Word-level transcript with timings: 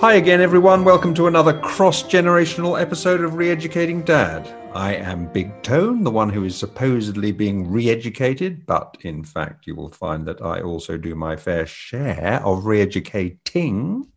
Hi 0.00 0.14
again, 0.14 0.40
everyone. 0.40 0.82
Welcome 0.82 1.12
to 1.16 1.26
another 1.26 1.52
cross 1.60 2.02
generational 2.02 2.80
episode 2.80 3.20
of 3.20 3.34
Re 3.34 3.50
Educating 3.50 4.00
Dad. 4.00 4.48
I 4.72 4.94
am 4.94 5.30
Big 5.30 5.62
Tone, 5.62 6.04
the 6.04 6.10
one 6.10 6.30
who 6.30 6.42
is 6.44 6.56
supposedly 6.56 7.32
being 7.32 7.70
re 7.70 7.90
educated, 7.90 8.64
but 8.64 8.96
in 9.02 9.22
fact, 9.22 9.66
you 9.66 9.74
will 9.74 9.90
find 9.90 10.26
that 10.26 10.40
I 10.40 10.62
also 10.62 10.96
do 10.96 11.14
my 11.14 11.36
fair 11.36 11.66
share 11.66 12.40
of 12.42 12.64
re 12.64 12.80
educating. 12.80 14.10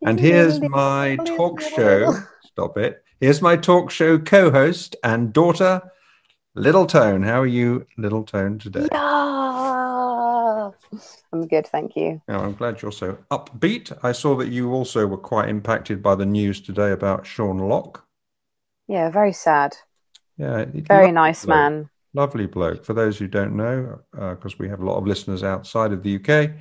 And 0.00 0.18
here's 0.18 0.62
my 0.62 1.18
talk 1.26 1.60
show. 1.60 2.14
Stop 2.44 2.78
it. 2.78 3.04
Here's 3.20 3.42
my 3.42 3.54
talk 3.54 3.90
show 3.90 4.18
co 4.18 4.50
host 4.50 4.96
and 5.04 5.34
daughter, 5.34 5.82
Little 6.54 6.86
Tone. 6.86 7.22
How 7.22 7.42
are 7.42 7.46
you, 7.46 7.86
Little 7.98 8.24
Tone, 8.24 8.58
today? 8.58 8.88
Yeah. 8.90 9.07
I'm 11.32 11.46
good, 11.46 11.66
thank 11.66 11.96
you. 11.96 12.22
Now, 12.26 12.40
I'm 12.40 12.54
glad 12.54 12.80
you're 12.80 12.92
so 12.92 13.18
upbeat. 13.30 13.96
I 14.02 14.12
saw 14.12 14.34
that 14.36 14.48
you 14.48 14.72
also 14.72 15.06
were 15.06 15.18
quite 15.18 15.48
impacted 15.48 16.02
by 16.02 16.14
the 16.14 16.26
news 16.26 16.60
today 16.60 16.92
about 16.92 17.26
Sean 17.26 17.58
Lock. 17.58 18.06
Yeah, 18.86 19.10
very 19.10 19.32
sad. 19.32 19.76
Yeah, 20.38 20.64
very 20.72 21.12
nice 21.12 21.44
bloke. 21.44 21.56
man. 21.56 21.90
Lovely 22.14 22.46
bloke. 22.46 22.84
For 22.84 22.94
those 22.94 23.18
who 23.18 23.28
don't 23.28 23.56
know, 23.56 24.00
because 24.12 24.54
uh, 24.54 24.56
we 24.58 24.68
have 24.68 24.80
a 24.80 24.84
lot 24.84 24.96
of 24.96 25.06
listeners 25.06 25.42
outside 25.42 25.92
of 25.92 26.02
the 26.02 26.16
UK, 26.16 26.52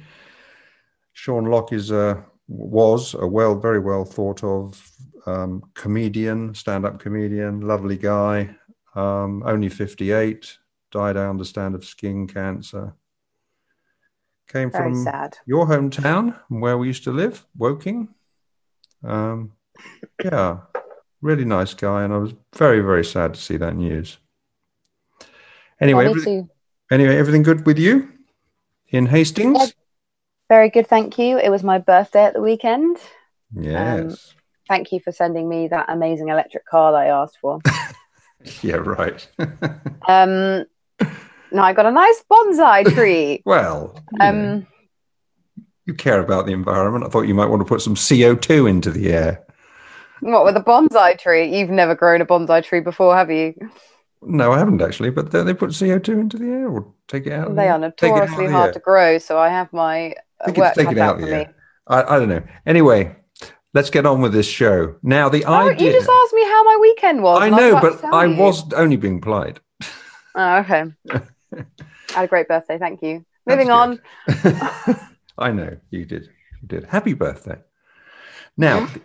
Sean 1.13 1.45
Lock 1.45 1.71
is 1.71 1.91
a 1.91 2.25
was 2.47 3.13
a 3.13 3.27
well, 3.27 3.55
very 3.55 3.79
well 3.79 4.05
thought 4.05 4.43
of 4.43 4.91
um, 5.25 5.61
comedian, 5.73 6.53
stand-up 6.53 6.99
comedian, 6.99 7.61
lovely 7.61 7.97
guy. 7.97 8.55
Um, 8.95 9.43
only 9.45 9.69
58, 9.69 10.57
died, 10.91 11.17
I 11.17 11.27
understand, 11.27 11.75
of 11.75 11.85
skin 11.85 12.27
cancer. 12.27 12.95
Came 14.47 14.71
Very 14.71 14.93
from 14.93 15.03
sad. 15.03 15.37
your 15.45 15.65
hometown, 15.67 16.39
where 16.47 16.77
we 16.77 16.87
used 16.87 17.03
to 17.03 17.11
live, 17.11 17.45
Woking. 17.57 18.07
Um, 19.03 19.51
yeah, 20.23 20.59
really 21.21 21.45
nice 21.45 21.73
guy, 21.73 22.03
and 22.03 22.13
I 22.13 22.17
was 22.17 22.33
very, 22.55 22.79
very 22.79 23.03
sad 23.03 23.33
to 23.33 23.39
see 23.39 23.57
that 23.57 23.75
news. 23.75 24.17
Anyway, 25.81 26.05
Yeah, 26.05 26.09
everything, 26.09 26.49
anyway, 26.91 27.17
everything 27.17 27.43
good 27.43 27.65
with 27.65 27.77
you 27.77 28.09
in 28.89 29.05
Hastings? 29.07 29.57
Yeah. 29.59 29.67
Very 30.49 30.69
good, 30.69 30.87
thank 30.87 31.17
you. 31.17 31.37
It 31.37 31.49
was 31.49 31.61
my 31.61 31.77
birthday 31.77 32.23
at 32.23 32.33
the 32.33 32.41
weekend. 32.41 32.97
Yes. 33.53 34.33
Thank 34.69 34.93
you 34.93 35.01
for 35.01 35.11
sending 35.11 35.49
me 35.49 35.67
that 35.67 35.89
amazing 35.89 36.29
electric 36.29 36.65
car 36.65 36.93
that 36.93 36.99
I 36.99 37.07
asked 37.07 37.37
for. 37.41 37.59
yeah, 38.61 38.75
right. 38.75 39.27
um, 40.07 40.65
now 41.51 41.63
I 41.63 41.73
got 41.73 41.85
a 41.85 41.91
nice 41.91 42.23
bonsai 42.29 42.85
tree. 42.93 43.41
well, 43.45 43.95
you, 44.11 44.17
know, 44.19 44.25
Um, 44.29 44.67
you 45.85 45.93
care 45.93 46.19
about 46.19 46.45
the 46.45 46.53
environment. 46.53 47.05
I 47.05 47.09
thought 47.09 47.21
you 47.27 47.33
might 47.35 47.49
want 47.49 47.61
to 47.61 47.65
put 47.65 47.81
some 47.81 47.95
CO2 47.95 48.69
into 48.69 48.91
the 48.91 49.11
air. 49.11 49.43
what 50.19 50.45
with 50.45 50.57
a 50.57 50.61
bonsai 50.61 51.17
tree? 51.17 51.57
You've 51.57 51.69
never 51.69 51.95
grown 51.95 52.21
a 52.21 52.25
bonsai 52.25 52.63
tree 52.63 52.81
before, 52.81 53.15
have 53.15 53.31
you? 53.31 53.53
No, 54.21 54.51
I 54.51 54.57
haven't 54.57 54.81
actually, 54.81 55.11
but 55.11 55.31
they, 55.31 55.43
they 55.43 55.53
put 55.53 55.69
CO2 55.69 56.09
into 56.19 56.37
the 56.37 56.45
air 56.45 56.67
or 56.69 56.91
take 57.07 57.27
it 57.27 57.33
out. 57.33 57.55
They 57.55 57.69
are 57.69 57.79
Take 57.79 58.09
it 58.09 58.17
out 58.17 58.23
of 58.23 58.29
notoriously 58.29 58.47
hard 58.51 58.73
to 58.73 58.79
grow, 58.79 59.17
so 59.19 59.37
I 59.37 59.49
have 59.49 59.71
my 59.71 60.15
I 60.45 60.49
uh, 60.49 60.53
work 60.53 60.75
cut 60.75 60.97
out 60.97 61.19
for 61.19 61.25
the 61.25 61.31
me. 61.31 61.37
air. 61.37 61.55
I, 61.87 62.03
I 62.15 62.19
don't 62.19 62.29
know. 62.29 62.43
Anyway, 62.65 63.15
let's 63.73 63.89
get 63.91 64.05
on 64.05 64.21
with 64.21 64.33
this 64.33 64.47
show. 64.47 64.95
Now, 65.03 65.29
the 65.29 65.45
Oh, 65.45 65.69
idea. 65.69 65.87
you 65.87 65.93
just 65.93 66.09
asked 66.09 66.33
me 66.33 66.43
how 66.43 66.63
my 66.63 66.77
weekend 66.81 67.21
was. 67.21 67.41
I 67.41 67.49
know, 67.49 67.75
to 67.75 67.81
but 67.81 68.03
I 68.05 68.27
was 68.27 68.73
only 68.73 68.97
being 68.97 69.21
polite. 69.21 69.59
Oh, 70.35 70.57
okay. 70.57 70.85
I 71.53 71.65
had 72.13 72.25
a 72.25 72.27
great 72.27 72.47
birthday. 72.47 72.77
Thank 72.77 73.01
you. 73.01 73.25
Moving 73.45 73.71
on. 73.71 74.01
I 75.37 75.51
know 75.51 75.77
you 75.89 76.05
did. 76.05 76.29
You 76.61 76.67
did. 76.67 76.85
Happy 76.85 77.13
birthday. 77.13 77.59
Now, 78.57 78.81
mm-hmm. 78.81 78.99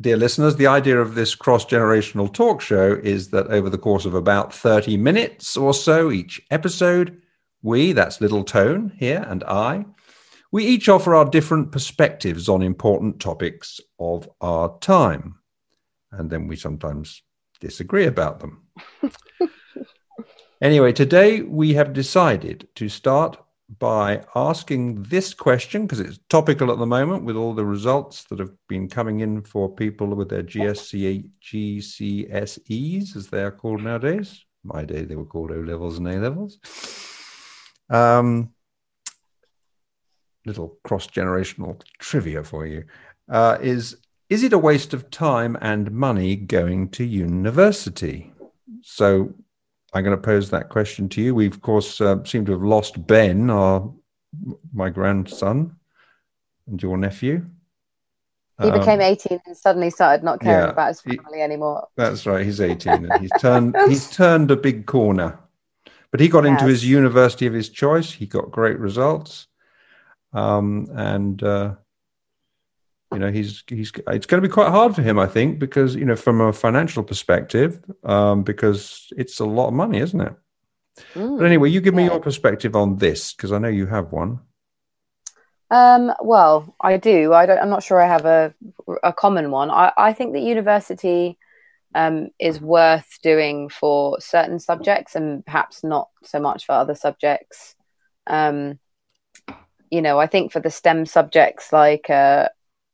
dear 0.00 0.16
listeners, 0.16 0.56
the 0.56 0.68
idea 0.68 1.00
of 1.00 1.14
this 1.14 1.34
cross 1.34 1.64
generational 1.64 2.32
talk 2.32 2.60
show 2.60 2.98
is 3.02 3.30
that 3.30 3.48
over 3.48 3.68
the 3.68 3.78
course 3.78 4.04
of 4.04 4.14
about 4.14 4.54
30 4.54 4.96
minutes 4.96 5.56
or 5.56 5.74
so 5.74 6.10
each 6.10 6.40
episode, 6.50 7.20
we, 7.62 7.92
that's 7.92 8.20
Little 8.20 8.44
Tone 8.44 8.92
here, 8.96 9.24
and 9.28 9.44
I, 9.44 9.84
we 10.50 10.66
each 10.66 10.88
offer 10.88 11.14
our 11.14 11.24
different 11.24 11.72
perspectives 11.72 12.48
on 12.48 12.62
important 12.62 13.20
topics 13.20 13.80
of 13.98 14.28
our 14.40 14.78
time. 14.80 15.36
And 16.10 16.30
then 16.30 16.46
we 16.46 16.56
sometimes 16.56 17.22
disagree 17.60 18.06
about 18.06 18.40
them. 18.40 18.66
Anyway, 20.62 20.92
today 20.92 21.42
we 21.42 21.74
have 21.74 21.92
decided 21.92 22.68
to 22.76 22.88
start 22.88 23.36
by 23.80 24.24
asking 24.36 25.02
this 25.02 25.34
question 25.34 25.82
because 25.82 25.98
it's 25.98 26.20
topical 26.28 26.70
at 26.70 26.78
the 26.78 26.86
moment 26.86 27.24
with 27.24 27.34
all 27.34 27.52
the 27.52 27.64
results 27.64 28.22
that 28.24 28.38
have 28.38 28.52
been 28.68 28.88
coming 28.88 29.20
in 29.20 29.42
for 29.42 29.68
people 29.68 30.06
with 30.14 30.28
their 30.28 30.44
GSC, 30.44 31.28
GCSEs, 31.42 33.16
as 33.16 33.26
they 33.26 33.42
are 33.42 33.50
called 33.50 33.82
nowadays. 33.82 34.44
My 34.62 34.84
day, 34.84 35.02
they 35.02 35.16
were 35.16 35.24
called 35.24 35.50
O 35.50 35.56
levels 35.56 35.98
and 35.98 36.06
A 36.06 36.20
levels. 36.20 36.60
Um, 37.90 38.52
little 40.46 40.78
cross 40.84 41.08
generational 41.08 41.82
trivia 41.98 42.44
for 42.44 42.66
you 42.66 42.84
uh, 43.28 43.58
is 43.60 43.96
Is 44.28 44.44
it 44.44 44.52
a 44.52 44.58
waste 44.58 44.94
of 44.94 45.10
time 45.10 45.58
and 45.60 45.90
money 45.90 46.36
going 46.36 46.90
to 46.90 47.04
university? 47.04 48.32
So 48.82 49.34
I'm 49.92 50.04
going 50.04 50.16
to 50.16 50.22
pose 50.22 50.50
that 50.50 50.68
question 50.70 51.08
to 51.10 51.20
you. 51.22 51.34
We, 51.34 51.46
of 51.46 51.60
course, 51.60 52.00
uh, 52.00 52.24
seem 52.24 52.44
to 52.46 52.52
have 52.52 52.62
lost 52.62 53.06
Ben, 53.06 53.50
our 53.50 53.92
my 54.72 54.88
grandson, 54.88 55.76
and 56.66 56.82
your 56.82 56.96
nephew. 56.96 57.44
He 58.62 58.68
Um, 58.68 58.78
became 58.78 59.00
18 59.00 59.40
and 59.46 59.56
suddenly 59.56 59.90
started 59.90 60.24
not 60.24 60.40
caring 60.40 60.64
yeah, 60.66 60.70
about 60.70 60.88
his 60.88 61.00
he- 61.02 61.16
family 61.16 61.42
anymore. 61.42 61.88
That's 61.96 62.26
right. 62.26 62.44
He's 62.44 62.60
18 62.70 63.04
and 63.04 63.20
he's 63.20 63.32
turned 63.32 63.76
he's 63.88 64.10
turned 64.10 64.50
a 64.50 64.56
big 64.56 64.86
corner. 64.86 65.38
But 66.10 66.20
he 66.20 66.28
got 66.28 66.44
into 66.44 66.66
his 66.66 66.84
university 66.84 67.46
of 67.46 67.54
his 67.54 67.70
choice. 67.70 68.10
He 68.12 68.26
got 68.26 68.50
great 68.50 68.78
results. 68.78 69.48
Um, 70.34 70.86
and 70.94 71.42
uh, 71.42 71.74
you 73.12 73.18
know, 73.18 73.30
he's 73.30 73.62
he's 73.66 73.92
it's 74.08 74.26
going 74.26 74.42
to 74.42 74.48
be 74.48 74.52
quite 74.52 74.70
hard 74.70 74.94
for 74.94 75.02
him, 75.02 75.18
I 75.18 75.26
think, 75.26 75.58
because 75.58 75.94
you 75.94 76.04
know, 76.04 76.16
from 76.16 76.40
a 76.40 76.52
financial 76.52 77.02
perspective, 77.02 77.80
um, 78.04 78.42
because 78.42 79.08
it's 79.16 79.40
a 79.40 79.44
lot 79.44 79.68
of 79.68 79.74
money, 79.74 79.98
isn't 79.98 80.20
it? 80.20 80.34
Mm. 81.14 81.38
But 81.38 81.46
anyway, 81.46 81.70
you 81.70 81.80
give 81.80 81.94
me 81.94 82.04
Yeah. 82.04 82.10
your 82.12 82.20
perspective 82.20 82.76
on 82.76 82.96
this 82.96 83.32
because 83.32 83.52
I 83.52 83.58
know 83.58 83.68
you 83.68 83.86
have 83.86 84.12
one. 84.12 84.40
Um, 85.70 86.12
well, 86.20 86.74
I 86.80 86.98
do. 86.98 87.32
I 87.32 87.46
don't, 87.46 87.58
I'm 87.58 87.70
not 87.70 87.82
sure 87.82 88.00
I 88.00 88.06
have 88.06 88.26
a 88.26 88.54
a 89.02 89.12
common 89.12 89.50
one. 89.50 89.70
I, 89.70 89.92
I 89.96 90.12
think 90.12 90.34
that 90.34 90.40
university 90.40 91.38
um, 91.94 92.28
is 92.38 92.60
worth 92.60 93.18
doing 93.22 93.68
for 93.70 94.20
certain 94.20 94.58
subjects 94.58 95.14
and 95.14 95.44
perhaps 95.44 95.82
not 95.82 96.08
so 96.24 96.40
much 96.40 96.66
for 96.66 96.72
other 96.72 96.94
subjects. 96.94 97.74
Um, 98.26 98.78
you 99.90 100.02
know, 100.02 100.18
I 100.18 100.26
think 100.26 100.52
for 100.52 100.60
the 100.60 100.70
STEM 100.70 101.06
subjects 101.06 101.72
like 101.72 102.08
uh, 102.10 102.48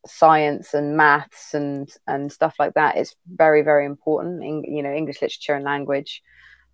science 0.09 0.75
and 0.75 0.97
maths 0.97 1.55
and 1.55 1.91
and 2.07 2.33
stuff 2.33 2.55
like 2.59 2.75
that, 2.75 2.97
it's 2.97 3.15
very 3.27 3.63
very 3.63 3.87
important. 3.87 4.43
In, 4.43 4.65
you 4.65 4.83
know, 4.83 4.93
English 4.93 5.23
literature 5.23 5.55
and 5.55 5.65
language. 5.65 6.23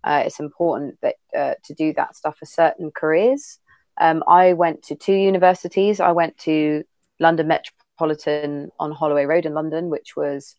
Uh, 0.03 0.21
it's 0.23 0.39
important 0.39 0.99
that 1.01 1.15
uh, 1.35 1.55
to 1.63 1.73
do 1.73 1.91
that 1.93 2.15
stuff 2.15 2.37
for 2.37 2.45
certain 2.45 2.91
careers. 2.91 3.57
Um, 3.99 4.23
I 4.27 4.53
went 4.53 4.83
to 4.83 4.95
two 4.95 5.15
universities. 5.15 5.99
I 5.99 6.11
went 6.11 6.37
to 6.39 6.83
London 7.19 7.47
Metropolitan 7.47 8.69
on 8.79 8.91
Holloway 8.91 9.25
Road 9.25 9.45
in 9.45 9.55
London, 9.55 9.89
which 9.89 10.15
was 10.15 10.55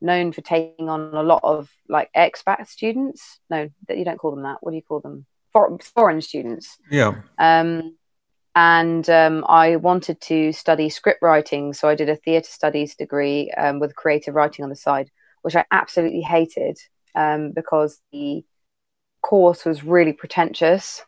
known 0.00 0.32
for 0.32 0.40
taking 0.40 0.88
on 0.88 1.14
a 1.14 1.22
lot 1.22 1.40
of 1.42 1.70
like 1.88 2.10
expat 2.16 2.68
students. 2.68 3.38
No, 3.50 3.68
that 3.88 3.98
you 3.98 4.04
don't 4.04 4.18
call 4.18 4.30
them 4.30 4.44
that. 4.44 4.58
What 4.60 4.70
do 4.70 4.76
you 4.76 4.82
call 4.82 5.00
them? 5.00 5.26
For, 5.52 5.78
foreign 5.94 6.20
students. 6.20 6.78
Yeah. 6.90 7.16
Um, 7.38 7.96
and 8.56 9.08
um, 9.10 9.44
I 9.46 9.76
wanted 9.76 10.18
to 10.22 10.50
study 10.50 10.88
script 10.88 11.20
writing, 11.20 11.74
so 11.74 11.88
I 11.88 11.94
did 11.94 12.08
a 12.08 12.16
theatre 12.16 12.50
studies 12.50 12.96
degree 12.96 13.50
um, 13.50 13.80
with 13.80 13.94
creative 13.94 14.34
writing 14.34 14.62
on 14.62 14.70
the 14.70 14.76
side, 14.76 15.10
which 15.42 15.54
I 15.54 15.66
absolutely 15.70 16.22
hated 16.22 16.78
um, 17.14 17.52
because 17.52 18.00
the 18.12 18.42
course 19.20 19.66
was 19.66 19.84
really 19.84 20.14
pretentious. 20.14 21.04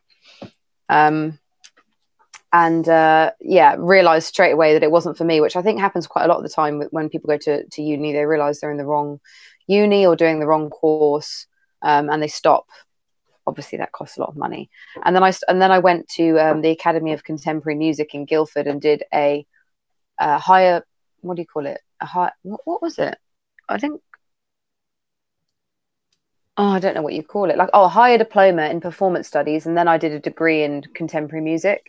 Um, 0.91 1.39
and 2.53 2.87
uh, 2.87 3.31
yeah, 3.41 3.77
realized 3.79 4.27
straight 4.27 4.53
away 4.53 4.75
that 4.75 4.83
it 4.83 4.91
wasn't 4.91 5.17
for 5.17 5.25
me, 5.25 5.41
which 5.41 5.57
I 5.57 5.63
think 5.63 5.81
happens 5.81 6.07
quite 6.07 6.27
a 6.27 6.29
lot 6.29 6.37
of 6.37 6.43
the 6.43 6.51
time 6.51 6.83
when 6.91 7.09
people 7.09 7.29
go 7.29 7.39
to, 7.39 7.65
to 7.67 7.83
uni. 7.83 8.13
They 8.13 8.27
realize 8.27 8.61
they're 8.61 8.71
in 8.71 8.77
the 8.77 8.85
wrong 8.85 9.21
uni 9.67 10.05
or 10.05 10.17
doing 10.17 10.39
the 10.39 10.47
wrong 10.47 10.69
course, 10.69 11.47
um, 11.81 12.11
and 12.11 12.23
they 12.23 12.29
stop. 12.29 12.67
Obviously, 13.49 13.79
that 13.79 13.93
costs 13.93 14.17
a 14.17 14.21
lot 14.21 14.31
of 14.31 14.37
money. 14.37 14.71
And 15.05 15.15
then 15.15 15.23
I 15.23 15.33
and 15.49 15.61
then 15.61 15.71
I 15.71 15.79
went 15.79 16.09
to 16.11 16.39
um, 16.39 16.61
the 16.61 16.71
Academy 16.71 17.13
of 17.13 17.25
Contemporary 17.25 17.79
Music 17.79 18.15
in 18.15 18.25
Guildford 18.25 18.67
and 18.67 18.81
did 18.81 19.03
a, 19.13 19.47
a 20.21 20.39
higher. 20.39 20.85
What 21.21 21.37
do 21.37 21.43
you 21.43 21.47
call 21.47 21.67
it? 21.67 21.81
A 22.01 22.07
high. 22.07 22.33
What, 22.43 22.61
what 22.65 22.83
was 22.83 22.99
it? 22.99 23.17
I 23.69 23.79
think 23.79 24.01
oh, 26.59 26.71
I 26.71 26.81
don't 26.81 26.95
know 26.95 27.03
what 27.03 27.15
you 27.15 27.23
call 27.23 27.51
it, 27.51 27.57
like 27.57 27.71
oh, 27.73 27.85
a 27.85 27.89
higher 27.89 28.19
diploma 28.19 28.69
in 28.69 28.81
performance 28.81 29.29
studies, 29.29 29.65
and 29.65 29.79
then 29.79 29.89
I 29.89 29.97
did 29.97 30.13
a 30.13 30.21
degree 30.21 30.63
in 30.65 30.83
contemporary 30.95 31.43
music. 31.43 31.87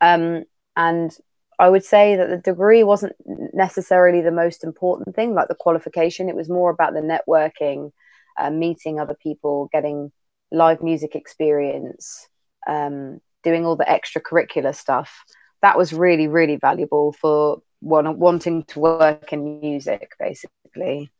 Um, 0.00 0.44
and 0.76 1.16
I 1.58 1.68
would 1.68 1.84
say 1.84 2.16
that 2.16 2.28
the 2.28 2.38
degree 2.38 2.82
wasn't 2.82 3.14
necessarily 3.54 4.20
the 4.20 4.32
most 4.32 4.64
important 4.64 5.14
thing, 5.14 5.34
like 5.34 5.48
the 5.48 5.54
qualification. 5.54 6.28
It 6.28 6.34
was 6.34 6.48
more 6.48 6.70
about 6.70 6.92
the 6.92 7.00
networking, 7.00 7.92
uh, 8.38 8.50
meeting 8.50 8.98
other 8.98 9.14
people, 9.14 9.70
getting 9.72 10.10
live 10.52 10.82
music 10.82 11.14
experience, 11.14 12.28
um, 12.66 13.20
doing 13.42 13.66
all 13.66 13.76
the 13.76 13.84
extracurricular 13.84 14.74
stuff. 14.74 15.24
That 15.62 15.78
was 15.78 15.92
really, 15.92 16.28
really 16.28 16.56
valuable 16.56 17.12
for 17.12 17.62
one, 17.80 18.18
wanting 18.18 18.64
to 18.64 18.80
work 18.80 19.32
in 19.32 19.60
music, 19.60 20.12
basically. 20.18 21.10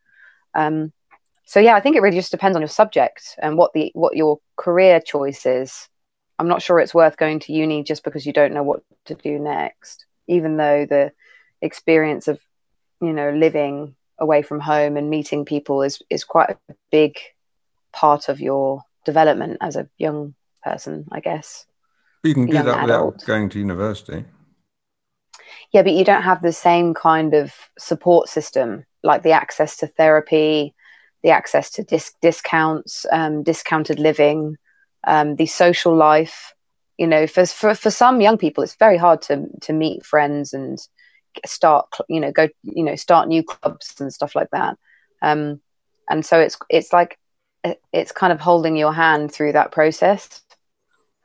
Um, 0.55 0.93
so 1.45 1.61
yeah, 1.61 1.75
I 1.75 1.81
think 1.81 1.97
it 1.97 2.03
really 2.03 2.17
just 2.17 2.31
depends 2.31 2.57
on 2.57 2.63
your 2.63 2.69
subject 2.69 3.37
and 3.39 3.57
what 3.57 3.73
the 3.73 3.91
what 3.95 4.17
your 4.17 4.39
career 4.57 5.01
choice 5.01 5.47
is. 5.47 5.89
I'm 6.39 6.49
not 6.49 6.63
sure 6.63 6.79
it's 6.79 6.95
worth 6.95 7.17
going 7.17 7.41
to 7.41 7.53
uni 7.53 7.83
just 7.83 8.05
because 8.05 8.27
you 8.27 8.33
don't 8.33 8.55
know 8.55 8.63
what 8.63 8.83
to 9.07 9.15
do 9.15 9.39
next 9.39 10.07
even 10.27 10.57
though 10.57 10.87
the 10.87 11.13
experience 11.61 12.29
of 12.29 12.41
you 13.01 13.13
know 13.13 13.31
living 13.31 13.95
away 14.19 14.43
from 14.43 14.61
home 14.61 14.97
and 14.97 15.11
meeting 15.11 15.45
people 15.45 15.83
is 15.83 16.03
is 16.11 16.25
quite 16.25 16.51
a 16.51 16.75
big 16.91 17.17
part 17.93 18.29
of 18.29 18.41
your 18.41 18.83
development 19.05 19.59
as 19.61 19.77
a 19.77 19.89
young 19.99 20.35
person 20.63 21.07
i 21.13 21.21
guess. 21.21 21.67
You 22.23 22.35
can 22.35 22.47
do 22.47 22.53
that 22.53 22.85
adult. 22.85 23.15
without 23.15 23.27
going 23.27 23.49
to 23.51 23.59
university. 23.59 24.25
Yeah 25.73 25.83
but 25.83 25.93
you 25.93 26.05
don't 26.05 26.23
have 26.23 26.43
the 26.43 26.53
same 26.53 26.95
kind 26.95 27.35
of 27.35 27.53
support 27.79 28.29
system 28.29 28.85
like 29.03 29.23
the 29.23 29.33
access 29.33 29.77
to 29.79 29.87
therapy 29.87 30.75
the 31.23 31.31
access 31.31 31.71
to 31.71 31.83
dis- 31.83 32.15
discounts 32.21 33.07
um, 33.13 33.43
discounted 33.43 33.99
living 33.99 34.57
um, 35.07 35.37
the 35.37 35.47
social 35.47 35.95
life. 35.97 36.55
You 36.99 37.07
know 37.07 37.27
for, 37.27 37.47
for 37.47 37.75
for 37.75 37.91
some 37.91 38.21
young 38.21 38.39
people 38.39 38.63
it's 38.63 38.77
very 38.77 38.99
hard 38.99 39.23
to 39.23 39.47
to 39.63 39.73
meet 39.73 40.07
friends 40.07 40.53
and 40.53 40.79
start 41.47 41.87
you 42.09 42.21
know 42.21 42.31
go 42.31 42.49
you 42.63 42.85
know 42.85 42.95
start 42.95 43.27
new 43.27 43.43
clubs 43.43 43.95
and 43.99 44.13
stuff 44.13 44.37
like 44.37 44.51
that. 44.53 44.79
Um 45.23 45.61
and 46.09 46.25
so 46.25 46.39
it's 46.39 46.57
it's 46.69 46.93
like 46.93 47.19
it's 47.93 48.13
kind 48.13 48.33
of 48.33 48.41
holding 48.41 48.77
your 48.77 48.93
hand 48.93 49.33
through 49.33 49.53
that 49.53 49.73
process 49.73 50.43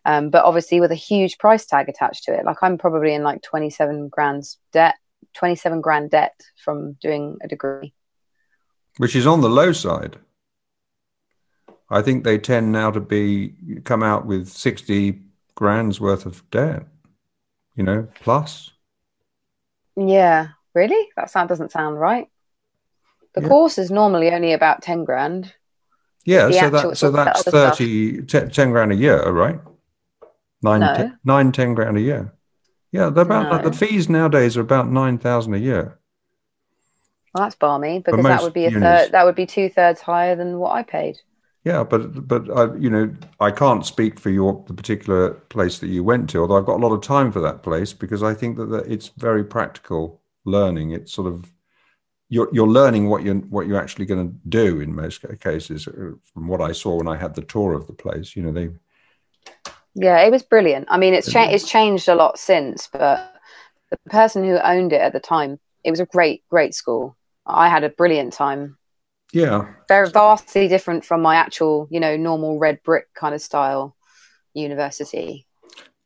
um 0.06 0.30
but 0.30 0.46
obviously 0.46 0.80
with 0.80 0.92
a 0.92 0.96
huge 0.96 1.38
price 1.38 1.66
tag 1.66 1.90
attached 1.90 2.24
to 2.24 2.34
it 2.34 2.46
like 2.46 2.58
i'm 2.62 2.78
probably 2.78 3.14
in 3.14 3.24
like 3.24 3.42
27 3.42 4.10
grand 4.10 4.44
debt 4.72 4.96
27 5.34 5.82
grand 5.82 6.12
debt 6.12 6.40
from 6.64 6.94
doing 6.94 7.38
a 7.44 7.48
degree 7.48 7.94
which 8.98 9.16
is 9.16 9.28
on 9.28 9.42
the 9.42 9.50
low 9.50 9.72
side 9.72 10.18
i 11.90 12.02
think 12.02 12.24
they 12.24 12.38
tend 12.38 12.72
now 12.72 12.92
to 12.92 13.00
be 13.00 13.54
come 13.84 14.04
out 14.04 14.26
with 14.26 14.48
60 14.48 15.22
grand's 15.58 16.00
worth 16.00 16.28
of 16.28 16.48
debt, 16.52 16.86
you 17.76 17.84
know, 17.84 18.08
plus. 18.22 18.72
Yeah, 19.98 20.50
really? 20.74 21.10
That 21.18 21.32
sound 21.32 21.50
doesn't 21.50 21.72
sound 21.72 22.00
right. 22.00 22.28
The 23.34 23.42
yeah. 23.42 23.48
course 23.50 23.78
is 23.80 23.92
normally 23.92 24.32
only 24.32 24.54
about 24.54 24.84
10 24.84 25.04
grand. 25.04 25.52
Yeah, 26.28 26.50
so 26.50 26.70
that 26.70 26.98
so 26.98 27.10
that's 27.10 27.44
30 27.44 28.24
10, 28.24 28.50
10, 28.50 28.72
grand 28.72 28.92
a 28.92 28.96
year, 28.96 29.32
right? 29.32 29.62
Nine, 30.62 30.82
no. 30.82 30.94
ten, 30.94 31.20
nine, 31.24 31.54
10 31.54 31.74
grand 31.74 31.98
a 31.98 32.02
year. 32.02 32.34
Yeah, 32.92 33.10
they're 33.10 33.24
about 33.24 33.64
no. 33.64 33.70
the 33.70 33.76
fees 33.76 34.10
nowadays 34.10 34.58
are 34.58 34.62
about 34.62 34.90
9,000 34.90 35.54
a 35.54 35.58
year. 35.58 35.98
Well, 37.34 37.46
that's 37.46 37.56
balmy 37.56 38.00
because 38.00 38.26
that 38.26 38.44
would 38.44 38.54
be 38.54 38.66
a 38.66 38.72
third, 38.72 39.14
that 39.14 39.26
would 39.26 39.36
be 39.36 39.46
two 39.46 39.70
thirds 39.70 40.02
higher 40.02 40.36
than 40.36 40.60
what 40.60 40.74
I 40.74 40.84
paid. 40.84 41.18
Yeah, 41.64 41.86
but 41.86 42.28
but 42.28 42.50
I, 42.50 42.76
you 42.76 42.90
know, 42.90 43.14
I 43.40 43.52
can't 43.52 43.86
speak 43.86 44.20
for 44.20 44.30
your 44.30 44.66
the 44.68 44.74
particular 44.74 45.32
place 45.32 45.80
that 45.80 45.88
you 45.88 46.04
went 46.04 46.30
to. 46.32 46.42
Although 46.42 46.58
I've 46.58 46.66
got 46.66 46.82
a 46.82 46.86
lot 46.86 46.94
of 46.94 47.02
time 47.02 47.32
for 47.32 47.40
that 47.40 47.64
place 47.64 47.94
because 47.94 48.22
I 48.22 48.34
think 48.34 48.58
that, 48.58 48.66
that 48.66 48.88
it's 48.88 49.10
very 49.18 49.46
practical 49.46 50.22
learning. 50.44 50.92
It's 50.92 51.14
sort 51.14 51.28
of 51.28 51.52
you're 52.30 52.50
you're 52.52 52.68
learning 52.68 53.10
what 53.10 53.24
you're 53.24 53.36
what 53.36 53.68
you're 53.68 53.80
actually 53.80 54.06
going 54.06 54.28
to 54.28 54.36
do 54.50 54.80
in 54.80 54.96
most 54.96 55.26
cases. 55.40 55.88
Uh, 55.88 56.12
from 56.34 56.48
what 56.48 56.62
I 56.62 56.72
saw 56.72 56.96
when 56.96 57.08
I 57.08 57.18
had 57.18 57.36
the 57.36 57.42
tour 57.42 57.74
of 57.74 57.88
the 57.88 57.94
place, 57.94 58.36
you 58.36 58.44
know, 58.44 58.52
they. 58.52 58.70
Yeah, 59.96 60.20
it 60.20 60.32
was 60.32 60.44
brilliant. 60.44 60.88
I 60.90 60.98
mean, 60.98 61.14
it's 61.14 61.32
cha- 61.32 61.50
it's 61.50 61.68
changed 61.68 62.08
a 62.08 62.16
lot 62.16 62.38
since, 62.38 62.88
but 62.92 63.34
the 63.90 63.98
person 64.10 64.44
who 64.44 64.58
owned 64.58 64.94
it 64.94 65.02
at 65.02 65.14
the 65.14 65.20
time, 65.20 65.60
it 65.84 65.90
was 65.92 66.00
a 66.00 66.06
great 66.06 66.44
great 66.50 66.76
school. 66.76 67.16
I 67.46 67.70
had 67.70 67.84
a 67.84 67.90
brilliant 67.90 68.34
time 68.34 68.78
yeah. 69.34 69.74
Very 69.88 70.10
vastly 70.10 70.68
different 70.68 71.06
from 71.06 71.22
my 71.22 71.36
actual, 71.36 71.88
you 71.92 72.00
know, 72.00 72.16
normal 72.18 72.60
red 72.60 72.82
brick 72.84 73.14
kind 73.14 73.36
of 73.36 73.42
style 73.42 73.96
university. 74.54 75.46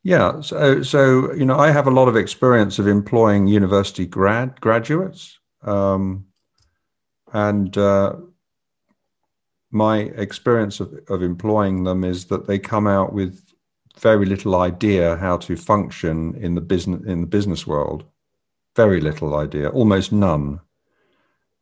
Yeah, 0.04 0.40
so 0.40 0.82
so 0.82 1.32
you 1.32 1.44
know, 1.44 1.56
I 1.56 1.70
have 1.70 1.86
a 1.86 1.90
lot 1.90 2.08
of 2.08 2.16
experience 2.16 2.80
of 2.80 2.88
employing 2.88 3.46
university 3.46 4.04
grad 4.04 4.60
graduates, 4.60 5.38
um, 5.62 6.26
and 7.32 7.76
uh, 7.76 8.16
my 9.70 9.98
experience 9.98 10.80
of, 10.80 10.92
of 11.08 11.22
employing 11.22 11.84
them 11.84 12.04
is 12.04 12.26
that 12.26 12.46
they 12.46 12.58
come 12.58 12.86
out 12.86 13.12
with 13.12 13.42
very 13.98 14.26
little 14.26 14.56
idea 14.56 15.16
how 15.16 15.36
to 15.36 15.56
function 15.56 16.34
in 16.36 16.54
the 16.54 16.60
business 16.60 17.02
in 17.06 17.22
the 17.22 17.26
business 17.26 17.66
world. 17.66 18.04
Very 18.76 19.00
little 19.00 19.36
idea, 19.36 19.68
almost 19.68 20.12
none. 20.12 20.60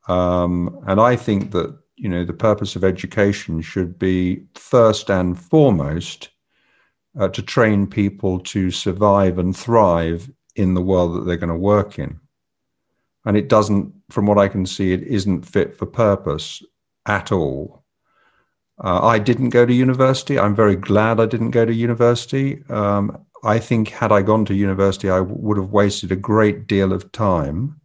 Um, 0.06 0.80
and 0.86 1.00
I 1.00 1.16
think 1.16 1.50
that 1.52 1.76
you 1.96 2.08
know 2.08 2.24
the 2.24 2.32
purpose 2.32 2.76
of 2.76 2.84
education 2.84 3.60
should 3.60 3.98
be 3.98 4.44
first 4.54 5.10
and 5.10 5.38
foremost 5.38 6.30
uh, 7.18 7.28
to 7.28 7.42
train 7.42 7.86
people 7.86 8.40
to 8.40 8.70
survive 8.70 9.38
and 9.38 9.56
thrive 9.56 10.30
in 10.56 10.74
the 10.74 10.82
world 10.82 11.14
that 11.14 11.26
they're 11.26 11.36
going 11.36 11.48
to 11.48 11.54
work 11.56 11.98
in. 11.98 12.18
And 13.24 13.36
it 13.36 13.48
doesn't, 13.48 13.92
from 14.10 14.26
what 14.26 14.38
I 14.38 14.48
can 14.48 14.66
see, 14.66 14.92
it 14.92 15.02
isn't 15.02 15.42
fit 15.42 15.76
for 15.76 15.86
purpose 15.86 16.62
at 17.06 17.32
all. 17.32 17.84
Uh, 18.82 19.00
I 19.06 19.18
didn't 19.18 19.50
go 19.50 19.66
to 19.66 19.72
university. 19.72 20.38
I'm 20.38 20.54
very 20.54 20.76
glad 20.76 21.20
I 21.20 21.26
didn't 21.26 21.50
go 21.50 21.66
to 21.66 21.72
university. 21.72 22.62
Um, 22.70 23.26
I 23.44 23.58
think 23.58 23.88
had 23.88 24.10
I 24.10 24.22
gone 24.22 24.46
to 24.46 24.54
university, 24.54 25.10
I 25.10 25.18
w- 25.18 25.36
would 25.38 25.58
have 25.58 25.70
wasted 25.70 26.12
a 26.12 26.16
great 26.16 26.66
deal 26.66 26.92
of 26.92 27.12
time 27.12 27.80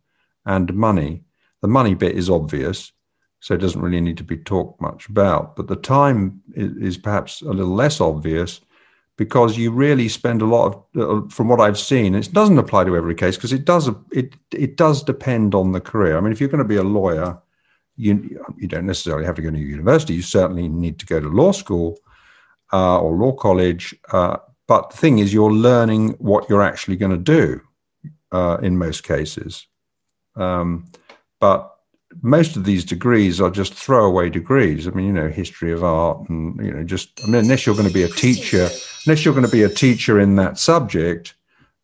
and 0.45 0.73
money 0.73 1.25
the 1.65 1.71
money 1.71 1.95
bit 1.95 2.15
is 2.15 2.29
obvious, 2.29 2.91
so 3.39 3.55
it 3.55 3.57
doesn't 3.59 3.81
really 3.81 3.99
need 3.99 4.17
to 4.17 4.23
be 4.23 4.37
talked 4.37 4.79
much 4.79 5.09
about. 5.09 5.55
But 5.55 5.67
the 5.67 5.75
time 5.75 6.43
is, 6.53 6.77
is 6.77 6.97
perhaps 6.99 7.41
a 7.41 7.49
little 7.49 7.73
less 7.73 7.99
obvious 7.99 8.61
because 9.17 9.57
you 9.57 9.71
really 9.71 10.09
spend 10.09 10.41
a 10.41 10.45
lot 10.45 10.65
of, 10.65 11.25
uh, 11.25 11.29
from 11.29 11.47
what 11.47 11.61
I've 11.61 11.79
seen, 11.79 12.15
it 12.15 12.33
doesn't 12.33 12.57
apply 12.57 12.83
to 12.83 12.97
every 12.97 13.15
case 13.15 13.37
because 13.37 13.53
it 13.53 13.65
does 13.65 13.89
it 14.11 14.35
it 14.51 14.77
does 14.77 15.03
depend 15.03 15.55
on 15.55 15.71
the 15.71 15.81
career. 15.81 16.17
I 16.17 16.21
mean, 16.21 16.31
if 16.31 16.39
you're 16.39 16.49
going 16.49 16.63
to 16.63 16.67
be 16.67 16.75
a 16.75 16.83
lawyer, 16.83 17.37
you 17.95 18.41
you 18.57 18.67
don't 18.67 18.85
necessarily 18.85 19.25
have 19.25 19.35
to 19.35 19.41
go 19.41 19.51
to 19.51 19.57
university. 19.57 20.13
You 20.13 20.21
certainly 20.21 20.67
need 20.67 20.99
to 20.99 21.05
go 21.05 21.19
to 21.19 21.29
law 21.29 21.51
school 21.51 21.97
uh, 22.73 22.99
or 22.99 23.15
law 23.15 23.31
college. 23.31 23.95
Uh, 24.11 24.37
but 24.67 24.89
the 24.89 24.97
thing 24.97 25.19
is, 25.19 25.33
you're 25.33 25.53
learning 25.53 26.09
what 26.19 26.49
you're 26.49 26.63
actually 26.63 26.97
going 26.97 27.11
to 27.11 27.17
do 27.17 27.61
uh, 28.31 28.57
in 28.61 28.77
most 28.77 29.03
cases. 29.03 29.67
Um, 30.35 30.91
but 31.39 31.74
most 32.21 32.55
of 32.55 32.63
these 32.65 32.85
degrees 32.85 33.41
are 33.41 33.49
just 33.49 33.73
throwaway 33.73 34.29
degrees. 34.29 34.87
I 34.87 34.91
mean, 34.91 35.07
you 35.07 35.13
know, 35.13 35.29
history 35.29 35.71
of 35.71 35.83
art, 35.83 36.29
and 36.29 36.63
you 36.65 36.73
know, 36.73 36.83
just 36.83 37.21
I 37.23 37.27
mean, 37.27 37.35
unless 37.35 37.65
you're 37.65 37.75
going 37.75 37.87
to 37.87 37.93
be 37.93 38.03
a 38.03 38.09
teacher, 38.09 38.69
unless 39.05 39.23
you're 39.23 39.33
going 39.33 39.45
to 39.45 39.51
be 39.51 39.63
a 39.63 39.69
teacher 39.69 40.19
in 40.19 40.35
that 40.37 40.57
subject. 40.57 41.35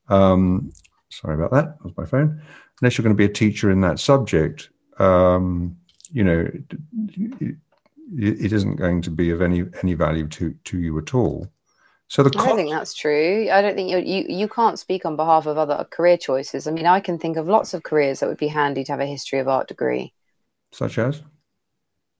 Um, 0.09 0.71
sorry 1.09 1.35
about 1.35 1.51
that. 1.51 1.77
That 1.77 1.85
was 1.85 1.97
my 1.97 2.05
phone. 2.05 2.41
Unless 2.81 2.97
you're 2.97 3.03
going 3.03 3.15
to 3.15 3.17
be 3.17 3.25
a 3.25 3.33
teacher 3.33 3.71
in 3.71 3.81
that 3.81 3.99
subject, 3.99 4.69
um, 4.97 5.77
you 6.11 6.23
know, 6.23 6.49
it, 7.39 7.57
it 8.17 8.53
isn't 8.53 8.75
going 8.75 9.01
to 9.03 9.11
be 9.11 9.31
of 9.31 9.41
any 9.41 9.63
any 9.83 9.93
value 9.93 10.27
to 10.27 10.53
to 10.65 10.79
you 10.79 10.97
at 10.97 11.13
all. 11.13 11.47
So 12.07 12.23
the 12.23 12.31
I 12.37 12.45
don't 12.45 12.57
think 12.57 12.71
that's 12.71 12.93
true. 12.93 13.47
I 13.49 13.61
don't 13.61 13.75
think 13.75 13.89
you 13.89 13.97
you 13.99 14.25
you 14.27 14.47
can't 14.49 14.77
speak 14.77 15.05
on 15.05 15.15
behalf 15.15 15.45
of 15.45 15.57
other 15.57 15.87
career 15.89 16.17
choices. 16.17 16.67
I 16.67 16.71
mean, 16.71 16.85
I 16.85 16.99
can 16.99 17.17
think 17.17 17.37
of 17.37 17.47
lots 17.47 17.73
of 17.73 17.83
careers 17.83 18.19
that 18.19 18.27
would 18.27 18.37
be 18.37 18.49
handy 18.49 18.83
to 18.83 18.91
have 18.91 18.99
a 18.99 19.05
history 19.05 19.39
of 19.39 19.47
art 19.47 19.69
degree. 19.69 20.13
Such 20.71 20.97
as? 20.97 21.21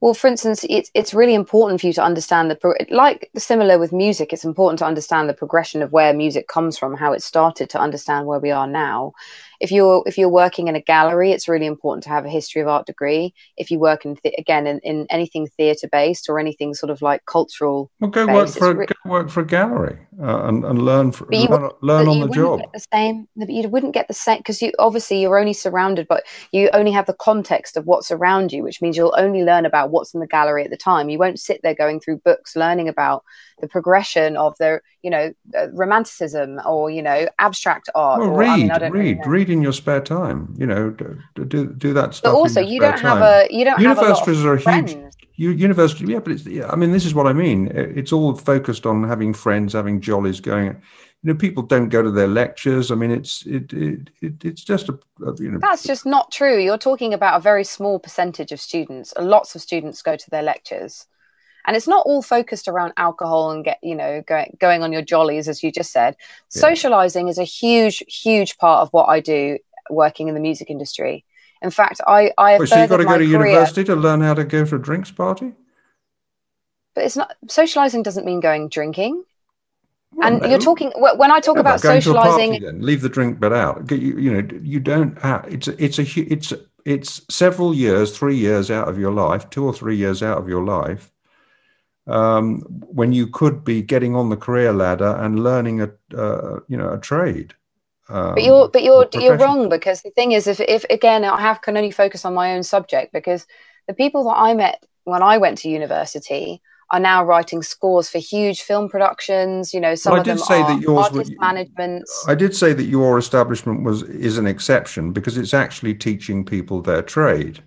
Well, 0.02 0.16
for 0.16 0.28
instance, 0.28 0.66
it's 0.68 0.90
it's 0.96 1.14
really 1.14 1.36
important 1.36 1.80
for 1.80 1.88
you 1.88 1.94
to 1.94 2.04
understand 2.04 2.50
the 2.50 2.88
like 2.90 3.30
similar 3.38 3.78
with 3.78 3.94
music. 3.94 4.34
It's 4.34 4.44
important 4.44 4.80
to 4.80 4.86
understand 4.86 5.30
the 5.30 5.36
progression 5.36 5.84
of 5.84 5.92
where 5.92 6.12
music 6.12 6.48
comes 6.48 6.76
from, 6.76 6.96
how 6.96 7.14
it 7.14 7.22
started, 7.22 7.70
to 7.70 7.80
understand 7.80 8.26
where 8.26 8.40
we 8.40 8.50
are 8.50 8.66
now 8.66 9.14
if 9.62 9.72
you're 9.72 10.04
if 10.06 10.18
you're 10.18 10.30
working 10.30 10.68
in 10.68 10.76
a 10.76 10.82
gallery, 10.82 11.32
it's 11.32 11.48
really 11.48 11.68
important 11.68 12.04
to 12.04 12.10
have 12.10 12.26
a 12.26 12.30
history 12.30 12.62
of 12.62 12.68
art 12.68 12.88
degree. 12.88 13.34
If 13.58 13.70
you 13.70 13.80
work 13.80 14.06
in 14.06 14.16
th- 14.16 14.36
again 14.38 14.66
in, 14.66 14.80
in 14.80 15.06
anything 15.10 15.48
theatre 15.56 15.88
based 15.92 16.28
or 16.30 16.40
anything 16.40 16.74
sort 16.74 16.90
of 16.90 17.02
like 17.02 17.26
cultural, 17.26 17.92
well, 18.00 18.10
go 18.10 18.26
work 18.26 18.50
for 18.50 18.72
a, 18.72 18.76
re- 18.76 18.88
go 18.88 19.10
work 19.10 19.30
for 19.30 19.42
a 19.42 19.46
gallery 19.46 20.00
uh, 20.20 20.46
and, 20.46 20.66
and 20.66 20.82
learn 20.84 21.12
for, 21.12 21.28
learn, 21.32 21.70
learn 21.82 22.08
on 22.08 22.20
the 22.22 22.30
job. 22.30 22.62
the 22.74 22.86
same, 22.92 23.28
you 23.36 23.70
wouldn't 23.70 23.94
get 23.94 24.08
the 24.08 24.14
same 24.14 24.40
because 24.40 24.62
you 24.62 24.72
obviously 24.80 25.22
you're 25.22 25.40
only 25.40 25.54
surrounded, 25.54 26.08
but 26.08 26.24
you 26.52 26.70
only 26.74 26.92
have 26.92 27.06
the 27.06 27.14
context 27.14 27.78
of 27.78 27.86
what's 27.86 28.12
around 28.12 28.52
you, 28.52 28.64
which 28.64 28.82
means 28.82 28.98
you'll 28.98 29.16
only 29.18 29.44
learn 29.44 29.66
about 29.66 29.92
what's 29.92 30.14
in 30.14 30.20
the 30.20 30.28
gallery 30.28 30.64
at 30.64 30.72
the 30.72 30.78
time. 30.78 31.10
You 31.10 31.20
won't 31.20 31.40
sit 31.40 31.62
there 31.62 31.76
going 31.76 32.00
through 32.00 32.18
books 32.18 32.56
learning 32.56 32.90
about 32.90 33.24
the 33.62 33.68
progression 33.68 34.36
of 34.38 34.58
the 34.58 34.82
you 35.02 35.10
know 35.10 35.34
uh, 35.58 35.68
romanticism 35.72 36.60
or 36.66 36.90
you 36.90 37.02
know 37.02 37.28
abstract 37.40 37.90
art. 37.96 38.20
Well, 38.20 38.30
or, 38.30 38.38
read, 38.38 38.50
I 38.50 38.58
mean, 38.58 38.72
I 38.72 38.88
read, 38.88 39.20
read 39.26 39.50
in 39.50 39.62
your 39.62 39.74
spare 39.74 40.02
time. 40.02 40.54
You 40.58 40.66
know, 40.66 40.90
do 40.90 41.46
do, 41.46 41.68
do 41.68 41.94
that 41.94 42.16
stuff. 42.16 42.34
But 42.34 42.38
also, 42.38 42.62
you 42.62 42.80
don't 42.80 43.00
have 43.00 43.22
a 43.22 43.48
you 43.50 43.64
don't 43.64 43.80
universities 43.80 44.38
have 44.38 44.46
a 44.46 44.50
lot 44.50 44.66
are 44.68 44.70
a 44.70 45.12
huge 45.34 45.60
university. 45.60 46.12
Yeah, 46.12 46.20
but 46.20 46.34
it's. 46.34 46.46
Yeah, 46.46 46.68
I 46.68 46.76
mean, 46.76 46.92
this 46.92 47.06
is 47.06 47.14
what 47.14 47.28
I 47.28 47.34
mean. 47.34 47.72
It's 47.74 48.12
all 48.12 48.36
focused 48.36 48.86
on 48.86 49.04
having 49.08 49.34
friends, 49.34 49.74
having 49.74 50.02
jollies, 50.02 50.40
going 50.40 50.82
you 51.24 51.32
know 51.32 51.38
people 51.38 51.64
don't 51.64 51.90
go 51.90 52.02
to 52.02 52.12
their 52.12 52.28
lectures 52.28 52.92
i 52.92 52.96
mean 52.96 53.12
it's 53.12 53.46
it, 53.46 53.72
it, 53.74 54.10
it 54.22 54.44
it's 54.44 54.64
just 54.64 54.90
a, 54.90 54.98
a, 55.26 55.36
you 55.38 55.52
know 55.52 55.60
that's 55.60 55.84
just 55.84 56.06
not 56.06 56.32
true 56.32 56.60
you're 56.60 56.78
talking 56.78 57.14
about 57.14 57.38
a 57.38 57.40
very 57.40 57.64
small 57.64 58.00
percentage 58.00 58.52
of 58.52 58.60
students 58.60 59.14
lots 59.20 59.56
of 59.56 59.62
students 59.62 60.02
go 60.02 60.16
to 60.16 60.30
their 60.30 60.44
lectures 60.44 61.08
and 61.66 61.76
it's 61.76 61.88
not 61.88 62.06
all 62.06 62.22
focused 62.22 62.68
around 62.68 62.94
alcohol 62.98 63.52
and 63.52 63.64
get 63.64 63.80
you 63.82 63.96
know 63.96 64.24
going 64.28 64.56
going 64.60 64.84
on 64.84 64.92
your 64.92 65.02
jollies 65.02 65.48
as 65.48 65.64
you 65.64 65.72
just 65.72 65.92
said 65.92 66.16
yeah. 66.54 66.62
socializing 66.62 67.28
is 67.28 67.38
a 67.38 67.44
huge 67.44 68.04
huge 68.08 68.58
part 68.58 68.82
of 68.82 68.90
what 68.92 69.08
i 69.10 69.20
do 69.20 69.58
working 69.90 70.28
in 70.28 70.34
the 70.34 70.40
music 70.40 70.70
industry 70.70 71.26
in 71.62 71.70
fact 71.70 72.02
i 72.08 72.32
i 72.38 72.52
have 72.52 72.60
Wait, 72.60 72.70
so 72.70 72.80
you've 72.80 72.90
got 72.90 72.98
to 72.98 73.06
go 73.06 73.18
to 73.18 73.26
career, 73.26 73.48
university 73.48 73.84
to 73.84 73.96
learn 73.96 74.22
how 74.22 74.34
to 74.34 74.44
go 74.44 74.66
to 74.66 74.76
a 74.76 74.80
drinks 74.80 75.12
party 75.12 75.54
but 76.94 77.04
it's 77.04 77.18
not 77.18 77.34
socializing 77.48 78.04
doesn't 78.04 78.26
mean 78.26 78.40
going 78.40 78.70
drinking 78.70 79.24
well, 80.14 80.28
and 80.28 80.42
no. 80.42 80.50
you're 80.50 80.60
talking 80.60 80.92
when 80.98 81.32
I 81.32 81.40
talk 81.40 81.56
yeah, 81.56 81.62
about 81.62 81.80
socializing. 81.80 82.62
Party, 82.62 82.78
leave 82.80 83.02
the 83.02 83.08
drink 83.08 83.40
bit 83.40 83.54
out. 83.54 83.90
You, 83.90 84.20
you 84.20 84.30
know, 84.34 84.60
you 84.62 84.82
don't 84.82 85.18
have. 85.20 85.46
It's 85.48 85.70
it's 85.70 86.00
a 86.00 86.22
it's 86.34 86.54
it's 86.86 87.22
several 87.34 87.74
years, 87.74 88.18
three 88.18 88.36
years 88.36 88.70
out 88.70 88.88
of 88.88 89.00
your 89.00 89.12
life, 89.12 89.50
two 89.50 89.66
or 89.66 89.74
three 89.74 89.96
years 89.96 90.22
out 90.22 90.38
of 90.38 90.50
your 90.50 90.64
life, 90.64 91.12
um, 92.08 92.62
when 92.62 93.14
you 93.14 93.28
could 93.28 93.64
be 93.64 93.82
getting 93.82 94.16
on 94.16 94.30
the 94.30 94.38
career 94.38 94.74
ladder 94.74 95.16
and 95.20 95.44
learning 95.44 95.82
a 95.82 95.92
uh, 96.18 96.60
you 96.68 96.78
know 96.78 96.94
a 96.94 97.00
trade. 97.00 97.54
Um, 98.10 98.36
but 98.36 98.44
you're 98.44 98.68
but 98.70 98.84
you're 98.84 99.08
you're 99.14 99.38
wrong 99.38 99.70
because 99.70 100.02
the 100.02 100.12
thing 100.12 100.34
is, 100.34 100.48
if 100.48 100.60
if 100.60 100.84
again, 100.90 101.24
I 101.24 101.40
have 101.40 101.62
can 101.62 101.78
only 101.78 101.92
focus 101.92 102.26
on 102.26 102.34
my 102.34 102.56
own 102.56 102.64
subject 102.64 103.14
because 103.14 103.46
the 103.88 103.94
people 103.94 104.24
that 104.26 104.36
I 104.36 104.54
met 104.54 104.84
when 105.04 105.24
I 105.24 105.38
went 105.38 105.60
to 105.60 105.70
university 105.70 106.62
are 106.90 107.00
now 107.00 107.24
writing 107.24 107.64
scores 107.64 108.10
for 108.10 108.18
huge 108.18 108.62
film 108.62 108.90
productions. 108.90 109.74
You 109.74 109.80
know, 109.80 109.96
some 109.96 110.12
well, 110.12 110.22
of 110.22 110.28
them 110.28 110.38
say 110.38 110.62
are 110.62 110.76
that 110.76 110.82
yours 110.82 111.06
artist 111.06 111.34
management. 111.40 112.10
I 112.28 112.36
did 112.36 112.56
say 112.56 112.74
that 112.74 112.84
your 112.84 113.18
establishment 113.18 113.84
was 113.84 114.04
is 114.04 114.38
an 114.38 114.48
exception 114.48 115.14
because 115.14 115.38
it's 115.38 115.54
actually 115.54 115.94
teaching 115.94 116.44
people 116.44 116.82
their 116.82 117.02
trade. 117.02 117.64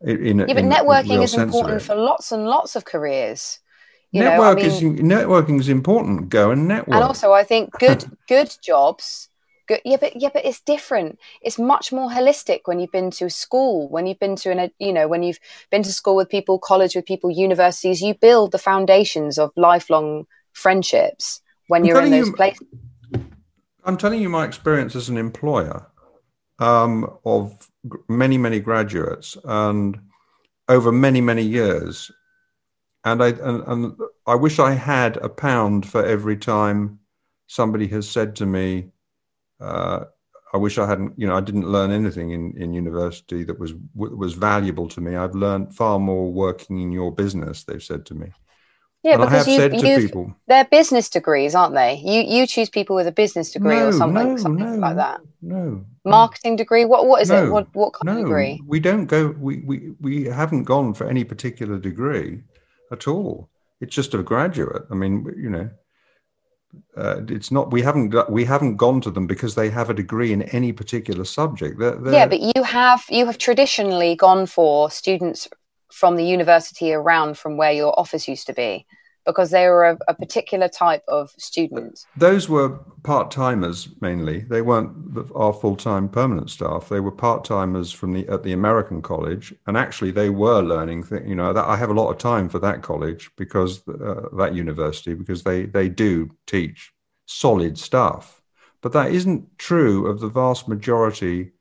In, 0.00 0.40
yeah, 0.40 0.46
but 0.48 0.58
in, 0.58 0.68
networking 0.68 1.22
is 1.22 1.34
important 1.34 1.80
for 1.80 1.94
lots 1.94 2.32
and 2.32 2.46
lots 2.46 2.76
of 2.76 2.84
careers. 2.84 3.60
You 4.14 4.20
Network 4.20 4.58
know, 4.58 4.64
I 4.64 4.80
mean, 4.80 4.94
is 4.94 5.02
networking 5.02 5.58
is 5.58 5.68
important. 5.68 6.28
Go 6.28 6.52
and 6.52 6.68
network. 6.68 6.94
And 6.94 7.02
also, 7.02 7.32
I 7.32 7.42
think 7.42 7.72
good 7.80 8.04
good 8.28 8.54
jobs 8.62 9.28
Good. 9.66 9.80
Yeah, 9.84 9.96
but 9.98 10.20
yeah, 10.20 10.28
but 10.32 10.44
it's 10.44 10.60
different. 10.60 11.18
It's 11.40 11.58
much 11.58 11.90
more 11.90 12.10
holistic 12.10 12.60
when 12.66 12.80
you've 12.80 12.92
been 12.92 13.10
to 13.12 13.30
school, 13.30 13.88
when 13.88 14.06
you've 14.06 14.18
been 14.18 14.36
to 14.36 14.50
an, 14.50 14.70
you 14.78 14.92
know, 14.92 15.08
when 15.08 15.22
you've 15.22 15.40
been 15.70 15.82
to 15.84 15.92
school 15.92 16.16
with 16.16 16.28
people, 16.28 16.58
college 16.58 16.94
with 16.94 17.06
people, 17.06 17.30
universities. 17.30 18.02
You 18.02 18.14
build 18.14 18.52
the 18.52 18.58
foundations 18.58 19.38
of 19.38 19.52
lifelong 19.56 20.26
friendships 20.52 21.40
when 21.68 21.82
I'm 21.82 21.86
you're 21.86 22.02
in 22.02 22.10
those 22.10 22.28
you, 22.28 22.34
places. 22.34 22.66
I'm 23.84 23.96
telling 23.96 24.20
you 24.20 24.28
my 24.28 24.44
experience 24.44 24.94
as 24.96 25.08
an 25.08 25.16
employer 25.16 25.86
um, 26.58 27.10
of 27.24 27.70
many, 28.08 28.36
many 28.36 28.60
graduates, 28.60 29.36
and 29.44 29.98
over 30.68 30.92
many, 30.92 31.22
many 31.22 31.42
years. 31.42 32.10
And 33.04 33.22
I 33.22 33.28
and, 33.28 33.62
and 33.66 33.96
I 34.26 34.34
wish 34.34 34.58
I 34.58 34.72
had 34.72 35.16
a 35.18 35.28
pound 35.28 35.86
for 35.86 36.04
every 36.04 36.36
time 36.36 37.00
somebody 37.46 37.86
has 37.88 38.08
said 38.08 38.34
to 38.36 38.46
me 38.46 38.90
uh, 39.60 40.04
I 40.54 40.56
wish 40.56 40.78
I 40.78 40.86
hadn't, 40.86 41.14
you 41.16 41.26
know, 41.26 41.36
I 41.36 41.40
didn't 41.40 41.68
learn 41.68 41.90
anything 41.90 42.30
in, 42.30 42.54
in 42.56 42.72
university 42.72 43.42
that 43.42 43.58
was 43.58 43.74
was 43.94 44.34
valuable 44.34 44.88
to 44.88 45.00
me. 45.00 45.16
I've 45.16 45.34
learned 45.34 45.74
far 45.74 45.98
more 45.98 46.32
working 46.32 46.80
in 46.80 46.92
your 46.92 47.10
business. 47.10 47.64
They've 47.64 47.82
said 47.82 48.06
to 48.06 48.14
me. 48.14 48.28
Yeah, 49.02 49.14
and 49.14 49.22
because 49.22 49.48
you, 49.48 49.68
people, 49.98 50.34
they're 50.46 50.64
business 50.64 51.10
degrees, 51.10 51.56
aren't 51.56 51.74
they? 51.74 51.96
You 51.96 52.22
you 52.22 52.46
choose 52.46 52.70
people 52.70 52.94
with 52.94 53.08
a 53.08 53.12
business 53.12 53.50
degree 53.50 53.76
no, 53.76 53.88
or 53.88 53.92
something, 53.92 54.28
no, 54.28 54.36
something 54.36 54.80
no, 54.80 54.86
like 54.86 54.96
that. 54.96 55.20
No, 55.42 55.84
marketing 56.04 56.54
degree. 56.54 56.84
What 56.84 57.06
what 57.06 57.20
is 57.20 57.30
it? 57.30 57.50
What 57.50 57.66
what 57.74 57.92
kind 57.92 58.16
of 58.16 58.24
degree? 58.24 58.62
We 58.64 58.78
don't 58.78 59.06
go. 59.06 59.34
We 59.36 59.58
we 59.66 59.90
we 60.00 60.24
haven't 60.24 60.64
gone 60.64 60.94
for 60.94 61.08
any 61.08 61.24
particular 61.24 61.78
degree 61.78 62.44
at 62.94 63.06
all. 63.06 63.50
It's 63.80 63.94
just 63.94 64.14
a 64.14 64.22
graduate. 64.22 64.84
I 64.90 64.94
mean, 64.94 65.26
you 65.36 65.50
know, 65.50 65.68
uh, 66.96 67.20
it's 67.28 67.50
not 67.50 67.70
we 67.70 67.82
haven't 67.82 68.14
we 68.30 68.44
haven't 68.44 68.76
gone 68.76 69.00
to 69.00 69.10
them 69.10 69.26
because 69.26 69.54
they 69.54 69.70
have 69.70 69.90
a 69.90 69.94
degree 69.94 70.32
in 70.32 70.42
any 70.42 70.72
particular 70.72 71.24
subject 71.24 71.78
they're, 71.78 71.96
they're... 71.96 72.12
yeah 72.12 72.26
but 72.26 72.40
you 72.40 72.62
have 72.62 73.04
you 73.08 73.26
have 73.26 73.38
traditionally 73.38 74.16
gone 74.16 74.46
for 74.46 74.90
students 74.90 75.48
from 75.92 76.16
the 76.16 76.24
university 76.24 76.92
around 76.92 77.38
from 77.38 77.56
where 77.56 77.72
your 77.72 77.98
office 77.98 78.26
used 78.26 78.46
to 78.46 78.52
be 78.52 78.86
because 79.26 79.50
they 79.50 79.68
were 79.68 79.84
a, 79.84 79.98
a 80.08 80.14
particular 80.14 80.68
type 80.68 81.02
of 81.08 81.30
student. 81.38 82.04
Those 82.16 82.48
were 82.48 82.70
part 83.02 83.30
timers 83.30 83.88
mainly. 84.00 84.40
They 84.40 84.62
weren't 84.62 85.16
our 85.34 85.52
full 85.52 85.76
time 85.76 86.08
permanent 86.08 86.50
staff. 86.50 86.88
They 86.88 87.00
were 87.00 87.12
part 87.12 87.44
timers 87.44 87.92
from 87.92 88.12
the 88.12 88.26
at 88.28 88.42
the 88.42 88.52
American 88.52 89.02
college, 89.02 89.54
and 89.66 89.76
actually 89.76 90.10
they 90.10 90.30
were 90.30 90.62
learning. 90.62 91.04
Th- 91.04 91.22
you 91.26 91.34
know, 91.34 91.52
that 91.52 91.64
I 91.64 91.76
have 91.76 91.90
a 91.90 91.94
lot 91.94 92.10
of 92.10 92.18
time 92.18 92.48
for 92.48 92.58
that 92.60 92.82
college 92.82 93.30
because 93.36 93.86
uh, 93.88 94.28
that 94.36 94.54
university 94.54 95.14
because 95.14 95.42
they 95.42 95.66
they 95.66 95.88
do 95.88 96.30
teach 96.46 96.92
solid 97.26 97.78
stuff. 97.78 98.42
But 98.82 98.92
that 98.92 99.12
isn't 99.12 99.58
true 99.58 100.06
of 100.06 100.20
the 100.20 100.28
vast 100.28 100.68
majority 100.68 101.52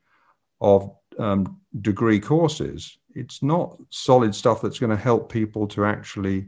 of 0.59 0.93
um, 1.17 1.61
degree 1.81 2.19
courses. 2.19 2.97
It's 3.15 3.41
not 3.43 3.77
solid 3.89 4.33
stuff 4.35 4.61
that's 4.61 4.79
going 4.79 4.89
to 4.89 5.01
help 5.01 5.31
people 5.31 5.67
to 5.67 5.85
actually 5.85 6.47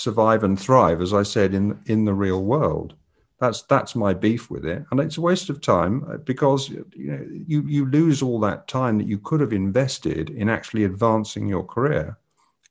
survive 0.00 0.42
and 0.44 0.58
thrive, 0.58 1.00
as 1.02 1.12
I 1.12 1.22
said, 1.22 1.54
in 1.54 1.78
in 1.86 2.04
the 2.04 2.14
real 2.14 2.42
world. 2.42 2.94
That's 3.38 3.62
that's 3.62 3.94
my 3.94 4.12
beef 4.14 4.50
with 4.50 4.64
it, 4.64 4.84
and 4.90 5.00
it's 5.00 5.18
a 5.18 5.20
waste 5.20 5.50
of 5.50 5.60
time 5.60 6.04
uh, 6.10 6.16
because 6.18 6.68
you 6.68 7.10
know 7.10 7.26
you 7.46 7.62
you 7.66 7.86
lose 7.86 8.22
all 8.22 8.40
that 8.40 8.68
time 8.68 8.98
that 8.98 9.06
you 9.06 9.18
could 9.18 9.40
have 9.40 9.52
invested 9.52 10.30
in 10.30 10.48
actually 10.48 10.84
advancing 10.84 11.48
your 11.48 11.64
career, 11.64 12.18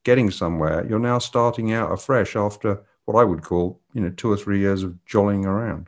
getting 0.03 0.31
somewhere. 0.31 0.85
You're 0.87 1.07
now 1.11 1.19
starting 1.19 1.73
out 1.73 1.91
afresh 1.91 2.35
after 2.35 2.81
what 3.05 3.19
I 3.19 3.23
would 3.23 3.43
call 3.43 3.79
you 3.93 4.01
know 4.01 4.11
two 4.11 4.31
or 4.31 4.37
three 4.37 4.59
years 4.59 4.83
of 4.83 4.93
jollying 5.05 5.45
around. 5.45 5.87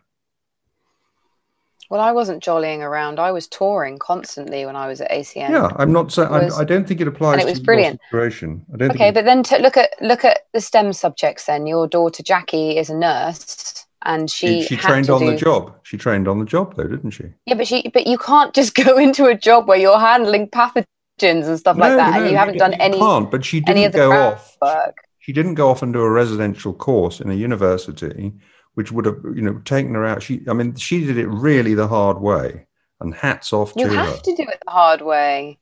Well, 1.91 1.99
I 1.99 2.13
wasn't 2.13 2.41
jollying 2.41 2.81
around. 2.81 3.19
I 3.19 3.31
was 3.33 3.47
touring 3.47 3.99
constantly 3.99 4.65
when 4.65 4.77
I 4.77 4.87
was 4.87 5.01
at 5.01 5.11
ACM. 5.11 5.49
Yeah, 5.49 5.71
I'm 5.75 5.91
not 5.91 6.09
saying. 6.09 6.29
I 6.31 6.63
don't 6.63 6.87
think 6.87 7.01
it 7.01 7.07
applies. 7.09 7.33
And 7.33 7.41
it 7.41 7.51
was 7.51 7.59
brilliant. 7.59 7.99
Situation. 8.09 8.65
I 8.73 8.77
don't. 8.77 8.91
Okay, 8.91 9.11
but 9.11 9.25
then 9.25 9.43
to 9.43 9.57
look 9.57 9.75
at 9.75 9.89
look 9.99 10.23
at 10.23 10.39
the 10.53 10.61
STEM 10.61 10.93
subjects. 10.93 11.47
Then 11.47 11.67
your 11.67 11.89
daughter 11.89 12.23
Jackie 12.23 12.77
is 12.77 12.89
a 12.89 12.95
nurse, 12.95 13.85
and 14.03 14.31
she 14.31 14.61
she, 14.61 14.69
she 14.69 14.77
trained 14.77 15.09
on 15.09 15.19
do... 15.19 15.31
the 15.31 15.35
job. 15.35 15.75
She 15.83 15.97
trained 15.97 16.29
on 16.29 16.39
the 16.39 16.45
job, 16.45 16.77
though, 16.77 16.87
didn't 16.87 17.11
she? 17.11 17.25
Yeah, 17.45 17.55
but 17.55 17.67
she 17.67 17.89
but 17.89 18.07
you 18.07 18.17
can't 18.17 18.53
just 18.53 18.73
go 18.85 18.97
into 18.97 19.25
a 19.25 19.35
job 19.35 19.67
where 19.67 19.77
you're 19.77 19.99
handling 19.99 20.47
pathogens 20.47 20.85
and 21.19 21.59
stuff 21.59 21.75
no, 21.75 21.89
like 21.89 21.97
that, 21.97 22.13
no, 22.13 22.21
and 22.21 22.31
you 22.31 22.37
haven't 22.37 22.53
you, 22.53 22.59
done 22.59 22.73
any. 22.75 22.99
Can't. 22.99 23.29
But 23.29 23.43
she 23.43 23.59
didn't 23.59 23.91
go 23.91 24.13
off. 24.13 24.55
Work. 24.61 24.95
She 25.19 25.33
didn't 25.33 25.55
go 25.55 25.69
off 25.69 25.81
and 25.81 25.91
do 25.91 25.99
a 25.99 26.09
residential 26.09 26.73
course 26.73 27.19
in 27.19 27.29
a 27.29 27.33
university 27.33 28.31
which 28.75 28.91
would 28.91 29.05
have 29.05 29.19
you 29.35 29.41
know 29.41 29.59
taken 29.65 29.93
her 29.95 30.05
out. 30.05 30.23
She, 30.23 30.41
I 30.47 30.53
mean, 30.53 30.75
she 30.75 31.05
did 31.05 31.17
it 31.17 31.27
really 31.27 31.73
the 31.73 31.87
hard 31.87 32.19
way, 32.19 32.67
and 32.99 33.13
hats 33.13 33.53
off 33.53 33.73
you 33.75 33.85
to 33.85 33.89
her. 33.89 33.93
You 33.93 33.99
have 33.99 34.21
to 34.23 34.35
do 34.35 34.43
it 34.43 34.61
the 34.65 34.71
hard 34.71 35.01
way. 35.01 35.59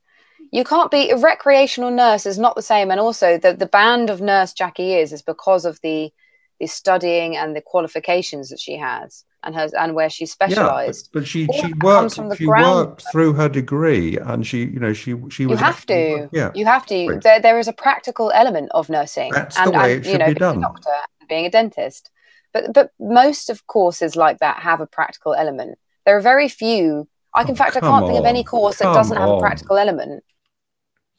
You 0.52 0.64
can't 0.64 0.90
be 0.90 1.10
a 1.10 1.16
recreational 1.16 1.90
nurse 1.90 2.26
is 2.26 2.38
not 2.38 2.56
the 2.56 2.62
same, 2.62 2.90
and 2.90 3.00
also 3.00 3.38
the 3.38 3.52
the 3.54 3.66
band 3.66 4.10
of 4.10 4.20
nurse 4.20 4.52
Jackie 4.52 4.94
is 4.94 5.12
is 5.12 5.22
because 5.22 5.64
of 5.64 5.80
the 5.82 6.12
the 6.60 6.66
studying 6.66 7.36
and 7.36 7.56
the 7.56 7.62
qualifications 7.62 8.50
that 8.50 8.60
she 8.60 8.76
has 8.76 9.24
and 9.42 9.54
has 9.54 9.72
and 9.72 9.94
where 9.94 10.10
she 10.10 10.26
specialized. 10.26 11.06
Yeah, 11.06 11.10
but, 11.12 11.20
but 11.20 11.28
she 11.28 11.46
All 11.46 11.60
she 11.62 11.72
worked 11.74 12.36
she 12.36 12.46
worked 12.46 13.04
through 13.10 13.32
her 13.34 13.48
degree 13.48 14.18
and 14.18 14.46
she 14.46 14.64
you 14.64 14.78
know 14.78 14.92
she 14.92 15.16
she 15.30 15.46
was 15.46 15.58
You 15.58 15.64
have 15.64 15.86
to. 15.86 16.28
Yeah. 16.32 16.50
You 16.54 16.66
have 16.66 16.86
to. 16.86 17.18
There 17.22 17.40
there 17.40 17.58
is 17.58 17.66
a 17.66 17.72
practical 17.72 18.30
element 18.32 18.70
of 18.72 18.88
nursing. 18.88 19.32
That's 19.32 19.58
and, 19.58 19.68
the 19.68 19.78
way 19.78 19.94
and, 19.94 20.00
it 20.00 20.04
should 20.04 20.12
you 20.12 20.18
know, 20.18 20.26
be 20.26 20.34
done. 20.34 20.58
A 20.58 20.60
doctor 20.60 20.90
being 21.30 21.46
a 21.46 21.50
dentist. 21.50 22.10
But 22.52 22.74
but 22.74 22.90
most 23.00 23.48
of 23.48 23.66
courses 23.66 24.16
like 24.16 24.40
that 24.40 24.58
have 24.58 24.80
a 24.80 24.86
practical 24.86 25.34
element. 25.34 25.78
There 26.04 26.16
are 26.16 26.20
very 26.20 26.48
few. 26.48 27.08
I, 27.34 27.42
in 27.42 27.52
oh, 27.52 27.54
fact, 27.54 27.76
I 27.76 27.80
can't 27.80 28.02
on. 28.02 28.06
think 28.06 28.18
of 28.18 28.26
any 28.26 28.44
course 28.44 28.78
that 28.78 28.92
doesn't 28.92 29.16
on. 29.16 29.28
have 29.28 29.36
a 29.36 29.40
practical 29.40 29.78
element. 29.78 30.24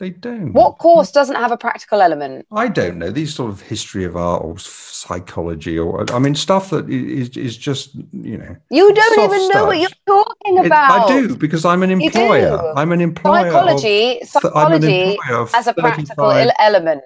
They 0.02 0.10
don't. 0.10 0.52
What 0.54 0.80
course 0.80 1.12
doesn't 1.12 1.36
have 1.36 1.52
a 1.52 1.58
practical 1.58 2.02
element? 2.02 2.48
I 2.52 2.70
don't 2.70 2.98
know. 2.98 3.12
These 3.12 3.36
sort 3.36 3.52
of 3.52 3.62
history 3.62 4.04
of 4.04 4.18
art 4.18 4.44
or 4.44 4.58
psychology 4.58 5.78
or 5.78 6.12
I 6.12 6.18
mean 6.18 6.34
stuff 6.34 6.72
that 6.72 6.90
is 6.90 7.38
is 7.38 7.56
just 7.56 7.94
you 8.12 8.40
know. 8.40 8.56
You 8.72 8.92
don't 8.96 9.20
even 9.20 9.48
know 9.50 9.66
what 9.68 9.80
you're 9.80 9.90
talking 10.08 10.66
about. 10.66 11.08
It, 11.08 11.14
I 11.14 11.22
do 11.22 11.36
because 11.36 11.66
I'm 11.66 11.84
an 11.84 11.92
employer. 11.92 12.74
I'm 12.76 12.92
an 12.92 13.00
employer. 13.00 13.52
Psychology. 13.52 14.22
Of, 14.22 14.28
psychology 14.28 15.20
has 15.54 15.68
a 15.68 15.74
practical 15.76 16.32
element. 16.58 17.04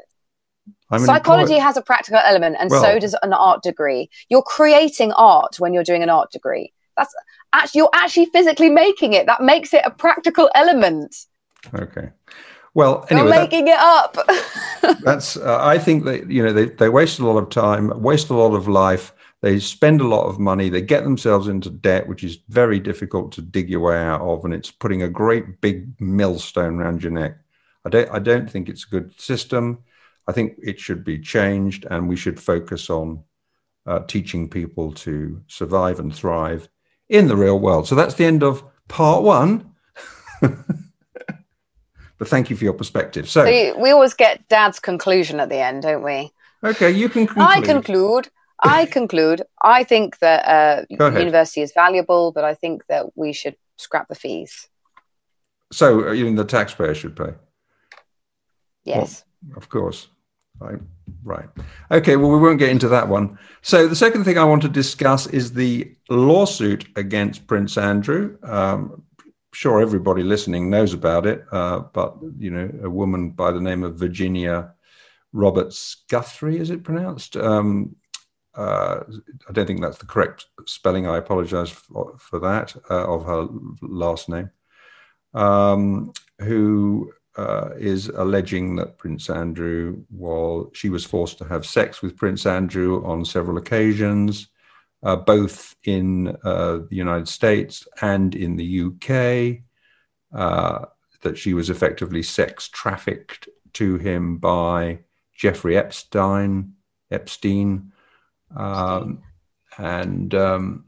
Psychology 0.97 1.57
has 1.57 1.77
a 1.77 1.81
practical 1.81 2.19
element, 2.23 2.57
and 2.59 2.69
well, 2.69 2.81
so 2.81 2.99
does 2.99 3.15
an 3.23 3.33
art 3.33 3.63
degree. 3.63 4.09
You're 4.29 4.43
creating 4.43 5.11
art 5.13 5.59
when 5.59 5.73
you're 5.73 5.83
doing 5.83 6.03
an 6.03 6.09
art 6.09 6.31
degree. 6.31 6.71
That's 6.95 7.13
actually 7.53 7.79
you're 7.79 7.89
actually 7.93 8.27
physically 8.27 8.69
making 8.69 9.13
it. 9.13 9.25
That 9.25 9.41
makes 9.41 9.73
it 9.73 9.81
a 9.83 9.91
practical 9.91 10.49
element. 10.53 11.15
Okay. 11.73 12.09
Well, 12.75 13.05
anyway, 13.09 13.29
you're 13.29 13.39
making 13.41 13.65
that, 13.65 14.11
it 14.13 14.83
up. 14.83 14.99
that's. 15.03 15.37
Uh, 15.37 15.59
I 15.61 15.79
think 15.79 16.03
that 16.05 16.29
you 16.29 16.43
know 16.43 16.53
they 16.53 16.65
they 16.65 16.89
waste 16.89 17.19
a 17.19 17.25
lot 17.25 17.41
of 17.41 17.49
time, 17.49 17.89
waste 18.01 18.29
a 18.29 18.35
lot 18.35 18.53
of 18.53 18.67
life. 18.67 19.13
They 19.41 19.59
spend 19.59 20.01
a 20.01 20.07
lot 20.07 20.27
of 20.27 20.39
money. 20.39 20.69
They 20.69 20.81
get 20.81 21.03
themselves 21.03 21.47
into 21.47 21.69
debt, 21.69 22.07
which 22.07 22.23
is 22.23 22.39
very 22.49 22.79
difficult 22.79 23.31
to 23.33 23.41
dig 23.41 23.69
your 23.69 23.79
way 23.79 23.97
out 23.97 24.21
of, 24.21 24.43
and 24.43 24.53
it's 24.53 24.71
putting 24.71 25.03
a 25.03 25.09
great 25.09 25.61
big 25.61 25.99
millstone 26.01 26.79
around 26.79 27.01
your 27.01 27.11
neck. 27.11 27.37
I 27.85 27.89
don't. 27.89 28.09
I 28.11 28.19
don't 28.19 28.51
think 28.51 28.69
it's 28.69 28.85
a 28.85 28.89
good 28.89 29.19
system. 29.19 29.79
I 30.27 30.31
think 30.31 30.55
it 30.61 30.79
should 30.79 31.03
be 31.03 31.19
changed, 31.19 31.85
and 31.89 32.09
we 32.09 32.15
should 32.15 32.39
focus 32.39 32.89
on 32.89 33.23
uh, 33.85 33.99
teaching 34.07 34.49
people 34.49 34.91
to 34.91 35.41
survive 35.47 35.99
and 35.99 36.13
thrive 36.13 36.67
in 37.09 37.27
the 37.27 37.35
real 37.35 37.59
world. 37.59 37.87
So 37.87 37.95
that's 37.95 38.15
the 38.15 38.25
end 38.25 38.43
of 38.43 38.63
part 38.87 39.23
one. 39.23 39.71
but 40.41 40.57
thank 42.23 42.49
you 42.49 42.55
for 42.55 42.63
your 42.63 42.73
perspective. 42.73 43.29
So, 43.29 43.45
so 43.45 43.79
we 43.79 43.91
always 43.91 44.13
get 44.13 44.47
Dad's 44.47 44.79
conclusion 44.79 45.39
at 45.39 45.49
the 45.49 45.57
end, 45.57 45.83
don't 45.83 46.03
we? 46.03 46.31
Okay, 46.63 46.91
you 46.91 47.09
can. 47.09 47.27
Conclude. 47.27 47.47
I 47.47 47.61
conclude. 47.61 48.29
I 48.59 48.85
conclude. 48.85 49.43
I 49.61 49.83
think 49.83 50.19
that 50.19 50.47
uh, 50.47 50.85
university 50.89 51.61
is 51.61 51.73
valuable, 51.73 52.31
but 52.31 52.43
I 52.43 52.55
think 52.55 52.85
that 52.87 53.05
we 53.15 53.33
should 53.33 53.55
scrap 53.77 54.07
the 54.07 54.15
fees. 54.15 54.67
So 55.71 56.13
even 56.13 56.35
the 56.35 56.45
taxpayer 56.45 56.95
should 56.95 57.15
pay. 57.15 57.33
Yes. 58.85 59.25
Well, 59.47 59.57
of 59.57 59.69
course. 59.69 60.07
Right. 60.59 60.79
Right. 61.23 61.49
Okay. 61.91 62.15
Well, 62.15 62.31
we 62.31 62.39
won't 62.39 62.59
get 62.59 62.69
into 62.69 62.87
that 62.89 63.07
one. 63.07 63.37
So 63.61 63.87
the 63.87 63.95
second 63.95 64.23
thing 64.23 64.37
I 64.37 64.43
want 64.43 64.61
to 64.61 64.69
discuss 64.69 65.27
is 65.27 65.53
the 65.53 65.91
lawsuit 66.09 66.87
against 66.95 67.47
Prince 67.47 67.77
Andrew. 67.77 68.37
Um, 68.43 69.03
sure, 69.53 69.81
everybody 69.81 70.23
listening 70.23 70.69
knows 70.69 70.93
about 70.93 71.25
it, 71.25 71.45
uh, 71.51 71.79
but 71.93 72.17
you 72.37 72.51
know, 72.51 72.69
a 72.83 72.89
woman 72.89 73.31
by 73.31 73.51
the 73.51 73.61
name 73.61 73.83
of 73.83 73.95
Virginia 73.95 74.73
Roberts 75.33 76.03
Guthrie, 76.09 76.59
is 76.59 76.69
it 76.69 76.83
pronounced? 76.83 77.35
Um, 77.35 77.95
uh, 78.55 79.03
I 79.49 79.51
don't 79.51 79.65
think 79.65 79.81
that's 79.81 79.97
the 79.97 80.05
correct 80.05 80.45
spelling. 80.65 81.07
I 81.07 81.17
apologize 81.17 81.69
for, 81.69 82.15
for 82.17 82.39
that 82.39 82.75
uh, 82.89 83.13
of 83.13 83.25
her 83.25 83.47
last 83.81 84.29
name. 84.29 84.49
Um, 85.33 86.13
who 86.39 87.11
uh, 87.37 87.69
is 87.77 88.07
alleging 88.09 88.75
that 88.77 88.97
Prince 88.97 89.29
Andrew, 89.29 90.03
while 90.09 90.69
she 90.73 90.89
was 90.89 91.03
forced 91.03 91.37
to 91.39 91.45
have 91.45 91.65
sex 91.65 92.01
with 92.01 92.17
Prince 92.17 92.45
Andrew 92.45 93.05
on 93.05 93.25
several 93.25 93.57
occasions, 93.57 94.47
uh, 95.03 95.15
both 95.15 95.75
in 95.83 96.35
uh, 96.43 96.79
the 96.89 96.95
United 96.95 97.27
States 97.27 97.87
and 98.01 98.35
in 98.35 98.55
the 98.55 98.81
UK, 98.81 99.61
uh, 100.33 100.85
that 101.21 101.37
she 101.37 101.53
was 101.53 101.69
effectively 101.69 102.23
sex 102.23 102.69
trafficked 102.69 103.49
to 103.73 103.97
him 103.97 104.37
by 104.37 104.99
Jeffrey 105.35 105.77
Epstein. 105.77 106.73
Epstein, 107.11 107.91
um, 108.55 109.21
and 109.77 110.33
um, 110.33 110.85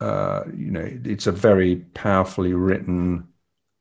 uh, 0.00 0.44
you 0.54 0.70
know, 0.70 0.86
it's 1.04 1.26
a 1.26 1.32
very 1.32 1.76
powerfully 1.76 2.54
written 2.54 3.28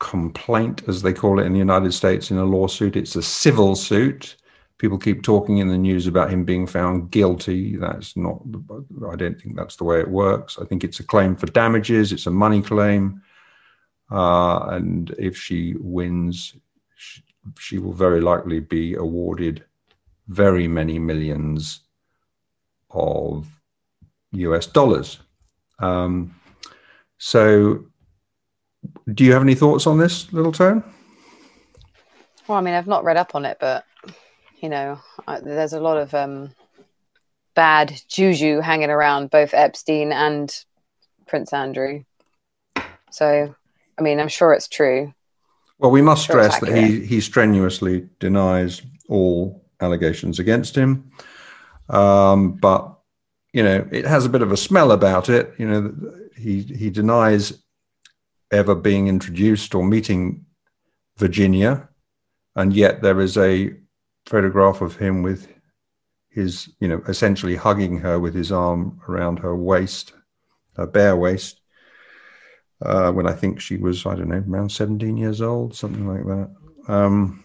complaint, 0.01 0.81
as 0.87 1.03
they 1.03 1.13
call 1.13 1.39
it 1.39 1.45
in 1.45 1.53
the 1.53 1.59
United 1.59 1.93
States, 1.93 2.31
in 2.31 2.37
a 2.37 2.43
lawsuit. 2.43 2.95
It's 2.95 3.15
a 3.15 3.21
civil 3.21 3.75
suit. 3.75 4.35
People 4.79 4.97
keep 4.97 5.21
talking 5.21 5.59
in 5.59 5.67
the 5.67 5.77
news 5.77 6.07
about 6.07 6.31
him 6.31 6.43
being 6.43 6.65
found 6.65 7.11
guilty. 7.11 7.77
That's 7.77 8.17
not, 8.17 8.41
I 9.07 9.15
don't 9.15 9.39
think 9.39 9.55
that's 9.55 9.75
the 9.75 9.83
way 9.83 9.99
it 9.99 10.09
works. 10.09 10.57
I 10.59 10.65
think 10.65 10.83
it's 10.83 10.99
a 10.99 11.03
claim 11.03 11.35
for 11.35 11.45
damages, 11.45 12.11
it's 12.11 12.25
a 12.25 12.31
money 12.31 12.63
claim. 12.63 13.21
Uh, 14.11 14.69
and 14.71 15.11
if 15.19 15.37
she 15.37 15.75
wins, 15.79 16.55
she, 16.97 17.21
she 17.59 17.77
will 17.77 17.93
very 17.93 18.21
likely 18.21 18.59
be 18.59 18.95
awarded 18.95 19.63
very 20.27 20.67
many 20.67 20.97
millions 20.97 21.81
of 22.89 23.47
US 24.31 24.65
dollars. 24.65 25.19
Um, 25.77 26.33
so 27.19 27.85
do 29.13 29.23
you 29.23 29.33
have 29.33 29.41
any 29.41 29.55
thoughts 29.55 29.87
on 29.87 29.97
this, 29.97 30.31
Little 30.33 30.51
Tone? 30.51 30.83
Well, 32.47 32.57
I 32.57 32.61
mean, 32.61 32.73
I've 32.73 32.87
not 32.87 33.03
read 33.03 33.17
up 33.17 33.35
on 33.35 33.45
it, 33.45 33.57
but 33.59 33.85
you 34.59 34.69
know, 34.69 34.99
I, 35.27 35.39
there's 35.39 35.73
a 35.73 35.79
lot 35.79 35.97
of 35.97 36.13
um, 36.13 36.51
bad 37.55 37.93
juju 38.07 38.59
hanging 38.59 38.89
around 38.89 39.29
both 39.29 39.53
Epstein 39.53 40.11
and 40.11 40.53
Prince 41.27 41.53
Andrew. 41.53 42.03
So, 43.11 43.55
I 43.97 44.01
mean, 44.01 44.19
I'm 44.19 44.27
sure 44.27 44.53
it's 44.53 44.67
true. 44.67 45.13
Well, 45.79 45.91
we 45.91 46.01
must 46.01 46.25
sure 46.25 46.43
stress 46.43 46.59
that 46.61 46.77
he 46.77 47.05
he 47.05 47.21
strenuously 47.21 48.07
denies 48.19 48.81
all 49.09 49.63
allegations 49.81 50.39
against 50.39 50.75
him, 50.75 51.11
um, 51.89 52.53
but 52.53 52.99
you 53.51 53.63
know, 53.63 53.87
it 53.91 54.05
has 54.05 54.25
a 54.25 54.29
bit 54.29 54.43
of 54.43 54.51
a 54.51 54.57
smell 54.57 54.91
about 54.91 55.27
it. 55.27 55.53
You 55.57 55.67
know, 55.67 55.93
he 56.37 56.61
he 56.61 56.89
denies 56.91 57.53
ever 58.51 58.75
being 58.75 59.07
introduced 59.07 59.73
or 59.75 59.83
meeting 59.83 60.45
Virginia, 61.17 61.89
and 62.55 62.73
yet 62.73 63.01
there 63.01 63.21
is 63.21 63.37
a 63.37 63.73
photograph 64.25 64.81
of 64.81 64.97
him 64.97 65.23
with 65.23 65.47
his, 66.29 66.69
you 66.79 66.87
know, 66.87 67.01
essentially 67.07 67.55
hugging 67.55 67.97
her 67.99 68.19
with 68.19 68.33
his 68.33 68.51
arm 68.51 69.01
around 69.07 69.39
her 69.39 69.55
waist, 69.55 70.13
her 70.75 70.87
bare 70.87 71.15
waist, 71.15 71.61
uh, 72.81 73.11
when 73.11 73.27
I 73.27 73.33
think 73.33 73.59
she 73.59 73.77
was, 73.77 74.05
I 74.05 74.15
don't 74.15 74.29
know, 74.29 74.43
around 74.47 74.71
17 74.71 75.17
years 75.17 75.41
old, 75.41 75.75
something 75.75 76.07
like 76.07 76.25
that. 76.25 76.51
Um, 76.87 77.43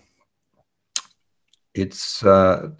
it's, 1.74 2.24
uh, 2.24 2.70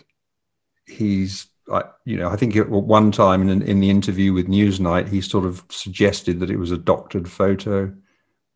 he's, 0.86 1.48
I, 1.70 1.82
you 2.04 2.16
know, 2.16 2.28
I 2.28 2.36
think 2.36 2.56
at 2.56 2.70
one 2.70 3.12
time 3.12 3.48
in, 3.48 3.62
in 3.62 3.80
the 3.80 3.90
interview 3.90 4.32
with 4.32 4.46
Newsnight, 4.46 5.08
he 5.08 5.20
sort 5.20 5.44
of 5.44 5.64
suggested 5.68 6.40
that 6.40 6.50
it 6.50 6.56
was 6.56 6.70
a 6.70 6.78
doctored 6.78 7.28
photo. 7.28 7.92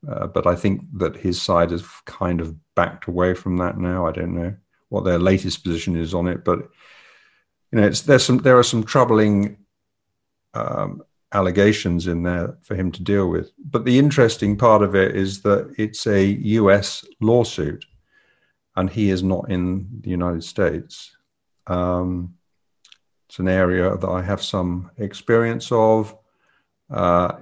Uh, 0.09 0.27
but 0.27 0.47
I 0.47 0.55
think 0.55 0.83
that 0.95 1.17
his 1.17 1.41
side 1.41 1.71
has 1.71 1.85
kind 2.07 2.41
of 2.41 2.57
backed 2.75 3.07
away 3.07 3.35
from 3.35 3.59
that 3.59 3.79
now. 3.79 4.07
I 4.07 4.13
don't 4.13 4.35
know 4.35 4.55
what 4.89 5.05
their 5.05 5.19
latest 5.19 5.63
position 5.63 5.97
is 5.97 6.15
on 6.15 6.27
it, 6.27 6.45
but 6.45 6.59
you 7.73 7.81
know, 7.81 7.89
there's 7.91 8.25
some 8.25 8.39
there 8.39 8.59
are 8.59 8.65
some 8.65 8.83
troubling 8.83 9.59
um, 10.55 11.03
allegations 11.33 12.07
in 12.07 12.23
there 12.23 12.59
for 12.63 12.75
him 12.75 12.91
to 12.93 13.03
deal 13.03 13.29
with. 13.29 13.53
But 13.59 13.85
the 13.85 13.99
interesting 13.99 14.57
part 14.57 14.83
of 14.83 14.95
it 14.95 15.15
is 15.15 15.43
that 15.43 15.73
it's 15.79 16.07
a 16.07 16.25
U.S. 16.25 17.05
lawsuit, 17.21 17.85
and 18.77 18.91
he 18.91 19.11
is 19.11 19.23
not 19.23 19.51
in 19.51 19.87
the 20.01 20.11
United 20.11 20.45
States. 20.45 21.15
Um, 21.67 22.35
it's 23.29 23.39
an 23.39 23.49
area 23.49 23.97
that 23.97 24.09
I 24.09 24.23
have 24.23 24.43
some 24.43 24.91
experience 24.99 25.71
of. 25.71 26.17
Uh, 26.91 27.37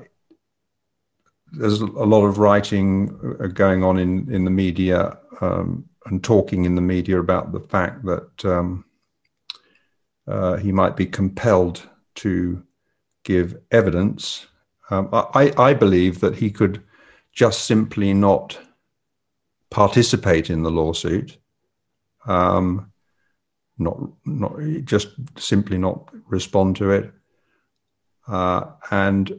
there's 1.52 1.80
a 1.80 1.86
lot 1.86 2.24
of 2.24 2.38
writing 2.38 3.36
uh, 3.40 3.46
going 3.46 3.82
on 3.82 3.98
in, 3.98 4.32
in 4.32 4.44
the 4.44 4.50
media 4.50 5.18
um, 5.40 5.84
and 6.06 6.22
talking 6.22 6.64
in 6.64 6.74
the 6.74 6.80
media 6.80 7.18
about 7.20 7.52
the 7.52 7.60
fact 7.60 8.04
that 8.04 8.44
um, 8.44 8.84
uh, 10.26 10.56
he 10.56 10.72
might 10.72 10.96
be 10.96 11.06
compelled 11.06 11.82
to 12.16 12.62
give 13.24 13.56
evidence. 13.70 14.46
Um, 14.90 15.08
I, 15.12 15.52
I 15.58 15.74
believe 15.74 16.20
that 16.20 16.36
he 16.36 16.50
could 16.50 16.82
just 17.32 17.66
simply 17.66 18.12
not 18.14 18.58
participate 19.70 20.50
in 20.50 20.62
the 20.62 20.70
lawsuit, 20.70 21.36
um, 22.26 22.90
not 23.78 23.98
not 24.24 24.58
just 24.84 25.08
simply 25.36 25.78
not 25.78 26.08
respond 26.26 26.76
to 26.76 26.90
it, 26.90 27.12
uh, 28.26 28.64
and 28.90 29.32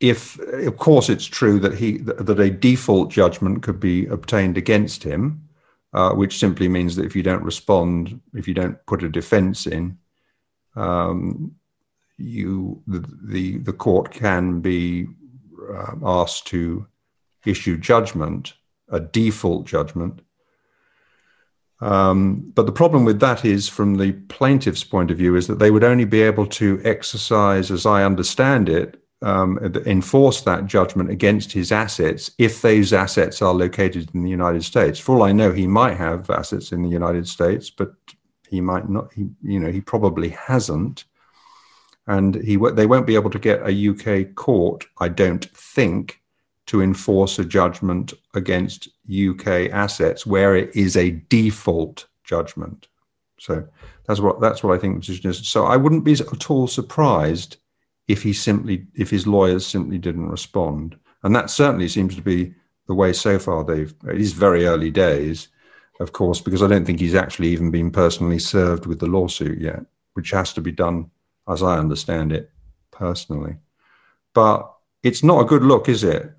if 0.00 0.38
of 0.38 0.76
course 0.76 1.08
it's 1.08 1.26
true 1.26 1.58
that 1.58 1.74
he 1.74 1.98
that 1.98 2.38
a 2.38 2.50
default 2.50 3.10
judgment 3.10 3.62
could 3.62 3.80
be 3.80 4.06
obtained 4.06 4.56
against 4.56 5.02
him 5.02 5.42
uh, 5.92 6.12
which 6.12 6.38
simply 6.38 6.68
means 6.68 6.94
that 6.96 7.04
if 7.04 7.16
you 7.16 7.22
don't 7.22 7.42
respond 7.42 8.20
if 8.34 8.46
you 8.46 8.54
don't 8.54 8.84
put 8.86 9.02
a 9.02 9.08
defense 9.08 9.66
in 9.66 9.98
um, 10.76 11.54
you 12.16 12.82
the, 12.86 13.04
the, 13.24 13.58
the 13.58 13.72
court 13.72 14.10
can 14.10 14.60
be 14.60 15.06
uh, 15.72 15.94
asked 16.04 16.46
to 16.46 16.86
issue 17.46 17.76
judgment 17.76 18.54
a 18.90 19.00
default 19.00 19.66
judgment. 19.66 20.20
Um, 21.80 22.52
but 22.54 22.66
the 22.66 22.72
problem 22.72 23.04
with 23.04 23.20
that 23.20 23.44
is, 23.44 23.68
from 23.68 23.96
the 23.96 24.12
plaintiff's 24.12 24.82
point 24.82 25.10
of 25.10 25.18
view, 25.18 25.36
is 25.36 25.46
that 25.46 25.60
they 25.60 25.70
would 25.70 25.84
only 25.84 26.04
be 26.04 26.22
able 26.22 26.46
to 26.46 26.80
exercise, 26.84 27.70
as 27.70 27.86
I 27.86 28.04
understand 28.04 28.68
it, 28.68 29.00
um, 29.22 29.58
enforce 29.86 30.42
that 30.42 30.66
judgment 30.66 31.10
against 31.10 31.52
his 31.52 31.72
assets 31.72 32.30
if 32.38 32.62
those 32.62 32.92
assets 32.92 33.42
are 33.42 33.54
located 33.54 34.10
in 34.14 34.22
the 34.22 34.30
United 34.30 34.62
States. 34.62 34.98
For 34.98 35.16
all 35.16 35.24
I 35.24 35.32
know, 35.32 35.52
he 35.52 35.66
might 35.66 35.96
have 35.96 36.30
assets 36.30 36.72
in 36.72 36.82
the 36.82 36.88
United 36.88 37.26
States, 37.26 37.68
but 37.70 37.94
he 38.48 38.60
might 38.60 38.88
not. 38.88 39.12
He, 39.12 39.28
you 39.42 39.58
know, 39.58 39.70
he 39.70 39.80
probably 39.80 40.30
hasn't. 40.30 41.04
and 42.06 42.36
he 42.36 42.56
they 42.72 42.86
won't 42.86 43.06
be 43.06 43.16
able 43.16 43.30
to 43.30 43.38
get 43.38 43.60
a 43.62 43.88
UK 43.90 44.34
court, 44.34 44.86
I 44.98 45.08
don't 45.08 45.44
think, 45.50 46.20
to 46.66 46.80
enforce 46.80 47.38
a 47.38 47.44
judgment 47.44 48.12
against 48.34 48.88
UK 49.10 49.70
assets 49.72 50.26
where 50.26 50.54
it 50.54 50.74
is 50.76 50.96
a 50.96 51.10
default 51.28 52.06
judgment. 52.24 52.88
So 53.38 53.66
that's 54.06 54.20
what 54.20 54.40
that's 54.40 54.62
what 54.62 54.76
I 54.76 54.80
think 54.80 54.94
the 54.94 55.00
position 55.00 55.30
is. 55.30 55.48
So 55.48 55.64
I 55.64 55.76
wouldn't 55.76 56.04
be 56.04 56.12
at 56.12 56.50
all 56.50 56.68
surprised 56.68 57.56
if 58.08 58.22
he 58.22 58.32
simply 58.32 58.86
if 58.94 59.10
his 59.10 59.26
lawyers 59.26 59.66
simply 59.66 59.98
didn't 59.98 60.30
respond, 60.30 60.98
and 61.22 61.36
that 61.36 61.50
certainly 61.50 61.88
seems 61.88 62.16
to 62.16 62.22
be 62.22 62.54
the 62.86 62.94
way 62.94 63.12
so 63.12 63.38
far. 63.38 63.62
They've 63.62 63.94
it 64.08 64.20
is 64.20 64.32
very 64.32 64.66
early 64.66 64.90
days, 64.90 65.48
of 66.00 66.12
course, 66.12 66.40
because 66.40 66.62
I 66.62 66.66
don't 66.66 66.84
think 66.84 67.00
he's 67.00 67.14
actually 67.14 67.48
even 67.48 67.70
been 67.70 67.90
personally 67.90 68.38
served 68.38 68.86
with 68.86 68.98
the 68.98 69.06
lawsuit 69.06 69.60
yet, 69.60 69.80
which 70.14 70.30
has 70.30 70.52
to 70.54 70.60
be 70.60 70.72
done 70.72 71.10
as 71.46 71.62
I 71.62 71.78
understand 71.78 72.32
it, 72.32 72.50
personally. 72.90 73.56
But 74.34 74.72
it's 75.02 75.22
not 75.22 75.40
a 75.40 75.46
good 75.46 75.62
look, 75.62 75.88
is 75.88 76.02
it? 76.04 76.34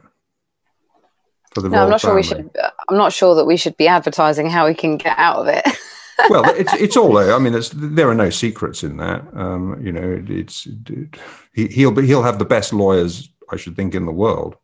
For 1.51 1.61
the 1.61 1.69
no, 1.69 1.83
I'm 1.83 1.89
not 1.89 2.01
family? 2.01 2.23
sure 2.23 2.37
we 2.37 2.43
should. 2.43 2.57
I'm 2.89 2.97
not 2.97 3.13
sure 3.13 3.35
that 3.35 3.45
we 3.45 3.57
should 3.57 3.77
be 3.77 3.87
advertising 3.87 4.49
how 4.49 4.67
we 4.67 4.75
can 4.75 4.97
get 4.97 5.17
out 5.17 5.37
of 5.37 5.47
it. 5.47 5.65
well, 6.29 6.43
it's 6.55 6.73
it's 6.73 6.97
all 6.97 7.13
there. 7.13 7.33
I 7.33 7.39
mean, 7.39 7.55
there 7.73 8.09
are 8.09 8.15
no 8.15 8.29
secrets 8.29 8.83
in 8.83 8.97
that. 8.97 9.25
Um, 9.33 9.79
you 9.85 9.91
know, 9.91 10.23
it's 10.27 10.67
it, 10.67 11.15
he, 11.53 11.67
he'll 11.67 11.91
be 11.91 12.05
he'll 12.05 12.23
have 12.23 12.39
the 12.39 12.45
best 12.45 12.73
lawyers 12.73 13.29
I 13.51 13.57
should 13.57 13.75
think 13.75 13.95
in 13.95 14.05
the 14.05 14.11
world 14.11 14.55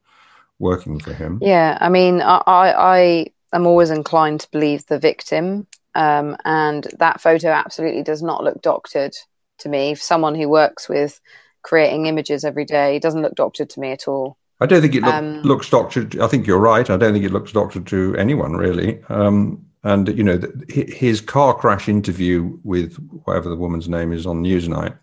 working 0.60 1.00
for 1.00 1.14
him. 1.14 1.40
Yeah, 1.42 1.78
I 1.80 1.90
mean, 1.90 2.22
I 2.22 2.42
I 2.46 3.26
am 3.54 3.66
always 3.66 3.90
inclined 3.90 4.42
to 4.42 4.52
believe 4.52 4.86
the 4.86 5.00
victim, 5.00 5.68
um, 5.94 6.38
and 6.46 6.88
that 7.00 7.22
photo 7.22 7.50
absolutely 7.50 8.04
does 8.04 8.22
not 8.22 8.44
look 8.44 8.62
doctored 8.62 9.16
to 9.60 9.70
me. 9.70 9.96
Someone 9.96 10.36
who 10.36 10.50
works 10.50 10.90
with 10.90 11.20
creating 11.64 12.06
images 12.06 12.46
every 12.46 12.66
day 12.66 13.00
doesn't 13.00 13.22
look 13.22 13.36
doctored 13.36 13.70
to 13.72 13.80
me 13.80 13.92
at 13.92 14.08
all. 14.08 14.38
I 14.62 14.66
don't 14.66 14.82
think 14.82 14.96
it 14.96 15.02
look, 15.02 15.14
um, 15.14 15.42
looks 15.42 15.70
doctored. 15.70 16.20
I 16.20 16.28
think 16.28 16.48
you're 16.48 16.60
right. 16.60 16.90
I 16.90 16.96
don't 16.96 17.12
think 17.12 17.26
it 17.26 17.34
looks 17.34 17.52
doctored 17.52 17.88
to 17.88 18.16
anyone 18.16 18.54
really. 18.54 19.04
Um, 19.10 19.65
and 19.86 20.08
you 20.18 20.24
know, 20.24 20.42
his 20.68 21.22
car 21.22 21.54
crash 21.54 21.88
interview 21.88 22.58
with 22.64 22.96
whatever 23.24 23.50
the 23.50 23.56
woman's 23.56 23.88
name 23.88 24.12
is 24.12 24.26
on 24.26 24.44
Newsnight, 24.44 24.98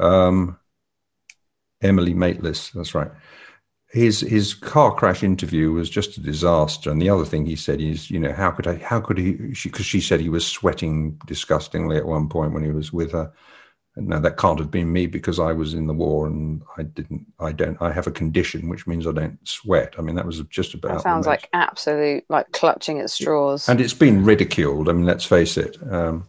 um, 0.00 0.58
Emily 1.82 2.14
Maitlis. 2.14 2.72
That's 2.72 2.94
right. 2.94 3.10
His 3.90 4.20
his 4.20 4.54
car 4.54 4.94
crash 4.94 5.22
interview 5.22 5.72
was 5.72 5.90
just 5.90 6.16
a 6.16 6.22
disaster. 6.22 6.90
And 6.90 7.02
the 7.02 7.10
other 7.10 7.26
thing 7.26 7.44
he 7.44 7.54
said 7.54 7.82
is, 7.82 8.10
you 8.10 8.18
know, 8.18 8.32
how 8.32 8.50
could 8.50 8.66
I? 8.66 8.76
How 8.76 8.98
could 8.98 9.18
he? 9.18 9.32
Because 9.32 9.58
she, 9.58 9.70
she 9.82 10.00
said 10.00 10.20
he 10.20 10.30
was 10.30 10.46
sweating 10.46 11.20
disgustingly 11.26 11.98
at 11.98 12.06
one 12.06 12.30
point 12.30 12.54
when 12.54 12.64
he 12.64 12.70
was 12.70 12.94
with 12.94 13.12
her 13.12 13.30
now 13.96 14.18
that 14.20 14.38
can't 14.38 14.58
have 14.58 14.70
been 14.70 14.92
me 14.92 15.06
because 15.06 15.38
I 15.38 15.52
was 15.52 15.74
in 15.74 15.86
the 15.86 15.92
war 15.92 16.26
and 16.26 16.62
I 16.78 16.82
didn't. 16.82 17.26
I 17.38 17.52
don't. 17.52 17.80
I 17.82 17.92
have 17.92 18.06
a 18.06 18.10
condition 18.10 18.68
which 18.68 18.86
means 18.86 19.06
I 19.06 19.12
don't 19.12 19.38
sweat. 19.46 19.94
I 19.98 20.02
mean, 20.02 20.14
that 20.16 20.24
was 20.24 20.40
just 20.48 20.72
about. 20.72 20.94
That 20.94 21.02
sounds 21.02 21.26
like 21.26 21.48
absolute 21.52 22.24
like 22.28 22.50
clutching 22.52 23.00
at 23.00 23.10
straws. 23.10 23.68
And 23.68 23.80
it's 23.80 23.94
been 23.94 24.24
ridiculed. 24.24 24.88
I 24.88 24.92
mean, 24.92 25.04
let's 25.04 25.26
face 25.26 25.58
it. 25.58 25.76
Um, 25.90 26.26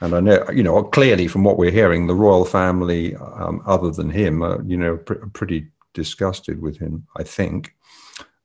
and 0.00 0.14
I 0.14 0.20
know, 0.20 0.44
you 0.50 0.62
know, 0.62 0.82
clearly 0.82 1.28
from 1.28 1.44
what 1.44 1.56
we're 1.56 1.70
hearing, 1.72 2.06
the 2.06 2.14
royal 2.14 2.44
family, 2.44 3.16
um, 3.16 3.62
other 3.66 3.90
than 3.90 4.10
him, 4.10 4.42
are, 4.42 4.62
you 4.62 4.76
know, 4.76 4.96
pr- 4.96 5.26
pretty 5.32 5.66
disgusted 5.92 6.62
with 6.62 6.78
him. 6.78 7.06
I 7.16 7.24
think 7.24 7.74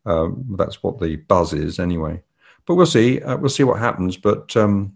um, 0.05 0.45
that's 0.57 0.81
what 0.81 0.99
the 0.99 1.15
buzz 1.15 1.53
is, 1.53 1.79
anyway. 1.79 2.21
But 2.65 2.75
we'll 2.75 2.85
see. 2.85 3.21
Uh, 3.21 3.37
we'll 3.37 3.49
see 3.49 3.63
what 3.63 3.79
happens. 3.79 4.15
But 4.15 4.55
um, 4.55 4.95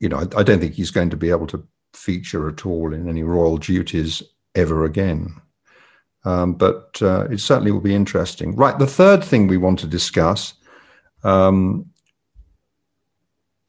you 0.00 0.08
know, 0.08 0.18
I, 0.18 0.40
I 0.40 0.42
don't 0.42 0.60
think 0.60 0.74
he's 0.74 0.90
going 0.90 1.10
to 1.10 1.16
be 1.16 1.30
able 1.30 1.46
to 1.48 1.66
feature 1.96 2.48
at 2.48 2.66
all 2.66 2.92
in 2.92 3.08
any 3.08 3.22
royal 3.22 3.56
duties 3.56 4.22
ever 4.54 4.84
again. 4.84 5.34
Um, 6.24 6.54
but 6.54 7.00
uh, 7.02 7.26
it 7.30 7.38
certainly 7.38 7.70
will 7.70 7.80
be 7.80 7.94
interesting. 7.94 8.56
Right, 8.56 8.78
the 8.78 8.86
third 8.86 9.22
thing 9.22 9.46
we 9.46 9.56
want 9.56 9.78
to 9.80 9.86
discuss. 9.86 10.54
Um, 11.22 11.90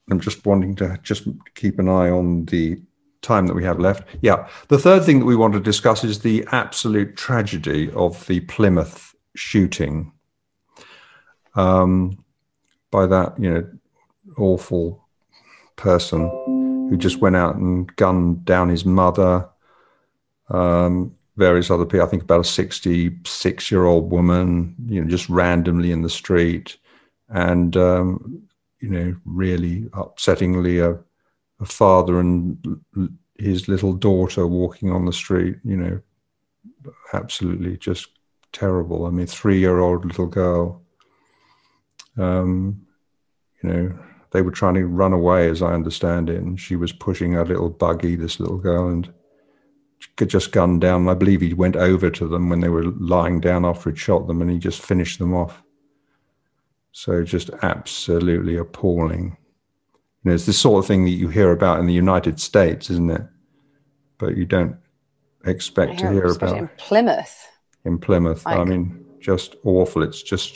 I'm 0.09 0.19
just 0.19 0.45
wanting 0.45 0.75
to 0.75 0.99
just 1.03 1.27
keep 1.55 1.79
an 1.79 1.89
eye 1.89 2.09
on 2.09 2.45
the 2.45 2.79
time 3.21 3.47
that 3.47 3.55
we 3.55 3.63
have 3.63 3.79
left. 3.79 4.07
Yeah, 4.21 4.47
the 4.67 4.77
third 4.77 5.03
thing 5.03 5.19
that 5.19 5.25
we 5.25 5.35
want 5.35 5.53
to 5.53 5.59
discuss 5.59 6.03
is 6.03 6.19
the 6.19 6.47
absolute 6.51 7.17
tragedy 7.17 7.91
of 7.91 8.25
the 8.27 8.41
Plymouth 8.41 9.15
shooting. 9.35 10.11
Um, 11.55 12.23
by 12.91 13.07
that, 13.07 13.39
you 13.39 13.53
know, 13.53 13.67
awful 14.37 15.05
person 15.75 16.29
who 16.89 16.97
just 16.97 17.19
went 17.19 17.35
out 17.35 17.55
and 17.55 17.93
gunned 17.95 18.45
down 18.45 18.69
his 18.69 18.85
mother, 18.85 19.47
um, 20.49 21.15
various 21.37 21.69
other 21.69 21.85
people. 21.85 22.05
I 22.05 22.09
think 22.09 22.23
about 22.23 22.41
a 22.41 22.45
66 22.45 23.71
year 23.71 23.85
old 23.85 24.11
woman, 24.11 24.75
you 24.87 25.01
know, 25.01 25.09
just 25.09 25.29
randomly 25.29 25.91
in 25.91 26.01
the 26.01 26.09
street. 26.09 26.77
And, 27.29 27.75
um, 27.75 28.43
you 28.79 28.89
know, 28.89 29.15
really 29.25 29.81
upsettingly, 29.93 30.83
a, 30.83 30.99
a 31.61 31.65
father 31.65 32.19
and 32.19 32.79
his 33.37 33.67
little 33.67 33.93
daughter 33.93 34.47
walking 34.47 34.91
on 34.91 35.05
the 35.05 35.13
street, 35.13 35.57
you 35.63 35.77
know, 35.77 36.01
absolutely 37.13 37.77
just 37.77 38.09
terrible. 38.51 39.05
I 39.05 39.09
mean, 39.09 39.27
three 39.27 39.59
year 39.59 39.79
old 39.79 40.05
little 40.05 40.27
girl, 40.27 40.81
um, 42.17 42.85
you 43.61 43.69
know, 43.69 43.99
they 44.35 44.41
were 44.41 44.51
trying 44.51 44.73
to 44.73 44.85
run 44.85 45.13
away, 45.13 45.49
as 45.49 45.61
I 45.61 45.73
understand 45.73 46.29
it, 46.29 46.41
and 46.41 46.59
she 46.59 46.75
was 46.75 46.91
pushing 46.91 47.35
a 47.35 47.43
little 47.43 47.69
buggy, 47.69 48.15
this 48.15 48.39
little 48.39 48.57
girl, 48.57 48.89
and 48.89 49.11
just 50.27 50.51
gunned 50.51 50.81
down. 50.81 51.07
I 51.07 51.13
believe 51.13 51.39
he 51.39 51.53
went 51.53 51.77
over 51.77 52.09
to 52.09 52.27
them 52.27 52.49
when 52.49 52.59
they 52.59 52.67
were 52.67 52.83
lying 52.83 53.39
down 53.39 53.63
after 53.63 53.89
he'd 53.89 53.97
shot 53.97 54.27
them, 54.27 54.41
and 54.41 54.51
he 54.51 54.59
just 54.59 54.81
finished 54.81 55.19
them 55.19 55.33
off. 55.33 55.63
So 56.91 57.23
just 57.23 57.49
absolutely 57.61 58.57
appalling. 58.57 59.37
You 60.23 60.31
know, 60.31 60.33
it's 60.33 60.45
the 60.45 60.53
sort 60.53 60.83
of 60.83 60.87
thing 60.87 61.05
that 61.05 61.11
you 61.11 61.29
hear 61.29 61.51
about 61.51 61.79
in 61.79 61.85
the 61.85 61.93
United 61.93 62.39
States, 62.39 62.89
isn't 62.89 63.11
it? 63.11 63.23
But 64.17 64.35
you 64.35 64.45
don't 64.45 64.75
expect 65.45 66.01
hear 66.01 66.09
to 66.09 66.13
hear 66.13 66.25
about 66.25 66.57
in 66.57 66.69
Plymouth. 66.77 67.47
In 67.85 67.99
Plymouth, 67.99 68.45
like, 68.45 68.57
I 68.57 68.63
mean, 68.65 69.05
just 69.21 69.55
awful. 69.63 70.03
It's 70.03 70.21
just 70.21 70.55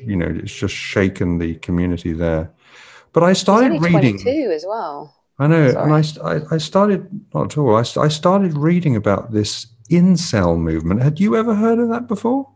you 0.00 0.16
know, 0.16 0.28
it's 0.28 0.54
just 0.54 0.74
shaken 0.74 1.38
the 1.38 1.54
community 1.56 2.12
there. 2.12 2.52
But 3.14 3.22
I 3.22 3.32
started 3.32 3.80
reading 3.80 4.18
too 4.18 4.50
as 4.52 4.64
well. 4.66 5.14
I 5.38 5.46
know, 5.46 5.70
Sorry. 5.70 5.84
and 5.84 6.20
I, 6.22 6.54
I 6.54 6.58
started 6.58 7.08
not 7.32 7.52
at 7.52 7.58
all. 7.58 7.76
I, 7.76 7.84
I 8.00 8.08
started 8.08 8.56
reading 8.56 8.96
about 8.96 9.32
this 9.32 9.68
incel 9.90 10.58
movement. 10.58 11.02
Had 11.02 11.20
you 11.20 11.36
ever 11.36 11.54
heard 11.54 11.78
of 11.78 11.88
that 11.88 12.08
before? 12.08 12.50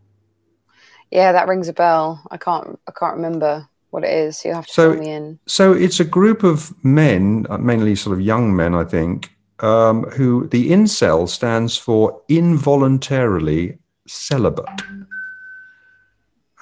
Yeah, 1.10 1.32
that 1.32 1.48
rings 1.48 1.68
a 1.68 1.72
bell. 1.72 2.22
I 2.30 2.36
can't 2.36 2.78
I 2.88 2.92
can't 2.92 3.16
remember 3.16 3.68
what 3.90 4.04
it 4.04 4.10
is. 4.10 4.44
You 4.44 4.52
have 4.52 4.66
to 4.66 4.72
so, 4.72 4.92
fill 4.92 5.00
me 5.00 5.10
in. 5.10 5.38
So 5.46 5.72
it's 5.72 6.00
a 6.00 6.04
group 6.04 6.42
of 6.42 6.74
men, 6.84 7.46
uh, 7.48 7.58
mainly 7.58 7.94
sort 7.94 8.18
of 8.18 8.20
young 8.20 8.54
men, 8.54 8.74
I 8.74 8.84
think, 8.84 9.32
um, 9.60 10.04
who 10.10 10.48
the 10.48 10.70
incel 10.70 11.28
stands 11.28 11.76
for 11.76 12.20
involuntarily 12.28 13.78
celibate, 14.06 14.82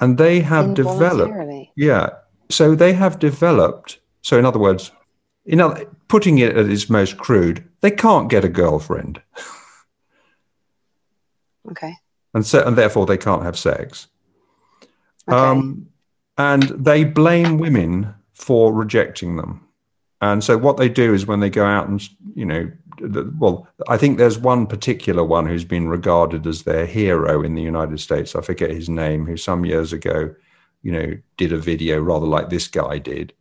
and 0.01 0.19
they 0.19 0.41
have 0.41 0.75
developed. 0.75 1.33
Yeah, 1.77 2.11
so 2.49 2.75
they 2.75 2.93
have 2.93 3.19
developed. 3.19 3.99
So, 4.23 4.39
in 4.39 4.45
other 4.45 4.59
words, 4.59 4.93
in 5.45 5.61
other, 5.61 5.87
putting 6.09 6.39
it 6.39 6.57
at 6.57 6.69
its 6.69 6.91
most 6.91 7.17
crude, 7.17 7.69
they 7.81 7.91
can't 7.91 8.31
get 8.31 8.45
a 8.45 8.49
girlfriend. 8.49 9.23
Okay. 11.71 11.95
And 12.33 12.47
so, 12.47 12.65
and 12.65 12.77
therefore, 12.77 13.07
they 13.07 13.19
can't 13.19 13.43
have 13.43 13.59
sex. 13.59 14.07
Okay. 15.29 15.37
Um, 15.37 15.89
and 16.39 16.63
they 16.63 17.05
blame 17.05 17.59
women 17.59 18.15
for 18.35 18.73
rejecting 18.73 19.37
them. 19.37 19.67
And 20.21 20.45
so, 20.45 20.57
what 20.57 20.77
they 20.77 20.89
do 20.89 21.13
is 21.13 21.27
when 21.27 21.41
they 21.41 21.51
go 21.51 21.65
out 21.65 21.89
and, 21.89 22.01
you 22.35 22.45
know, 22.45 22.71
well, 23.39 23.69
I 23.89 23.97
think 23.97 24.17
there's 24.17 24.39
one 24.39 24.67
particular 24.67 25.25
one 25.25 25.47
who's 25.47 25.65
been 25.65 25.89
regarded 25.89 26.47
as 26.47 26.63
their 26.63 26.87
hero 26.87 27.43
in 27.43 27.55
the 27.55 27.63
United 27.63 28.01
States. 28.01 28.35
I 28.35 28.41
forget 28.41 28.71
his 28.71 28.89
name, 28.89 29.27
who 29.27 29.37
some 29.37 29.65
years 29.65 29.93
ago 29.93 30.35
you 30.87 30.93
know, 30.93 31.19
did 31.37 31.53
a 31.53 31.59
video 31.59 31.99
rather 31.99 32.27
like 32.27 32.49
this 32.49 32.69
guy 32.69 32.99
did, 32.99 33.33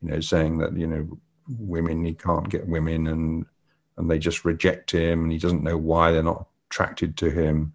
you 0.00 0.08
know, 0.08 0.20
saying 0.20 0.58
that, 0.58 0.76
you 0.76 0.86
know, 0.86 1.18
women, 1.58 2.04
he 2.04 2.14
can't 2.14 2.48
get 2.48 2.68
women 2.68 3.08
and, 3.08 3.44
and 3.96 4.08
they 4.08 4.20
just 4.20 4.44
reject 4.44 4.92
him 4.92 5.24
and 5.24 5.32
he 5.32 5.38
doesn't 5.38 5.64
know 5.64 5.76
why 5.76 6.12
they're 6.12 6.22
not 6.22 6.46
attracted 6.70 7.16
to 7.16 7.28
him. 7.28 7.72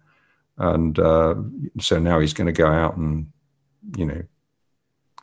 And 0.56 0.98
uh, 0.98 1.34
so 1.78 1.98
now 1.98 2.20
he's 2.20 2.32
going 2.32 2.46
to 2.46 2.54
go 2.54 2.68
out 2.68 2.96
and, 2.96 3.30
you 3.98 4.06
know, 4.06 4.22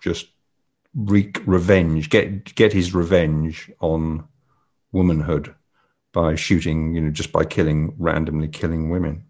just 0.01 0.27
wreak 0.93 1.41
revenge, 1.47 2.11
get, 2.11 2.53
get 2.53 2.73
his 2.73 2.93
revenge 2.93 3.71
on 3.79 4.23
womanhood 4.91 5.55
by 6.13 6.35
shooting, 6.35 6.93
you 6.93 7.01
know, 7.01 7.09
just 7.09 7.31
by 7.31 7.43
killing, 7.43 7.95
randomly 7.97 8.49
killing 8.49 8.91
women. 8.91 9.25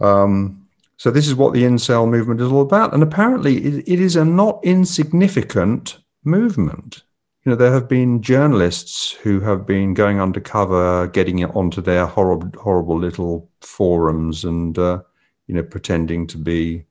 Um, 0.00 0.59
so 1.00 1.10
this 1.10 1.26
is 1.26 1.34
what 1.34 1.54
the 1.54 1.62
incel 1.62 2.06
movement 2.06 2.42
is 2.42 2.52
all 2.52 2.60
about. 2.60 2.92
And 2.92 3.02
apparently 3.02 3.56
it, 3.64 3.88
it 3.88 4.00
is 4.00 4.16
a 4.16 4.24
not 4.26 4.60
insignificant 4.62 5.98
movement. 6.24 7.04
you 7.42 7.50
know, 7.50 7.56
there 7.56 7.72
have 7.72 7.88
been 7.88 8.20
journalists 8.20 9.12
who 9.12 9.40
have 9.40 9.64
been 9.64 9.94
going 9.94 10.20
undercover, 10.20 11.06
getting 11.06 11.38
it 11.38 11.56
onto 11.56 11.80
their 11.80 12.04
horrible, 12.04 12.50
horrible 12.60 12.98
little 12.98 13.48
forums, 13.62 14.44
and 14.44 14.78
uh, 14.78 15.00
you 15.46 15.54
know, 15.54 15.62
pretending 15.62 16.26
to 16.26 16.36
be 16.36 16.84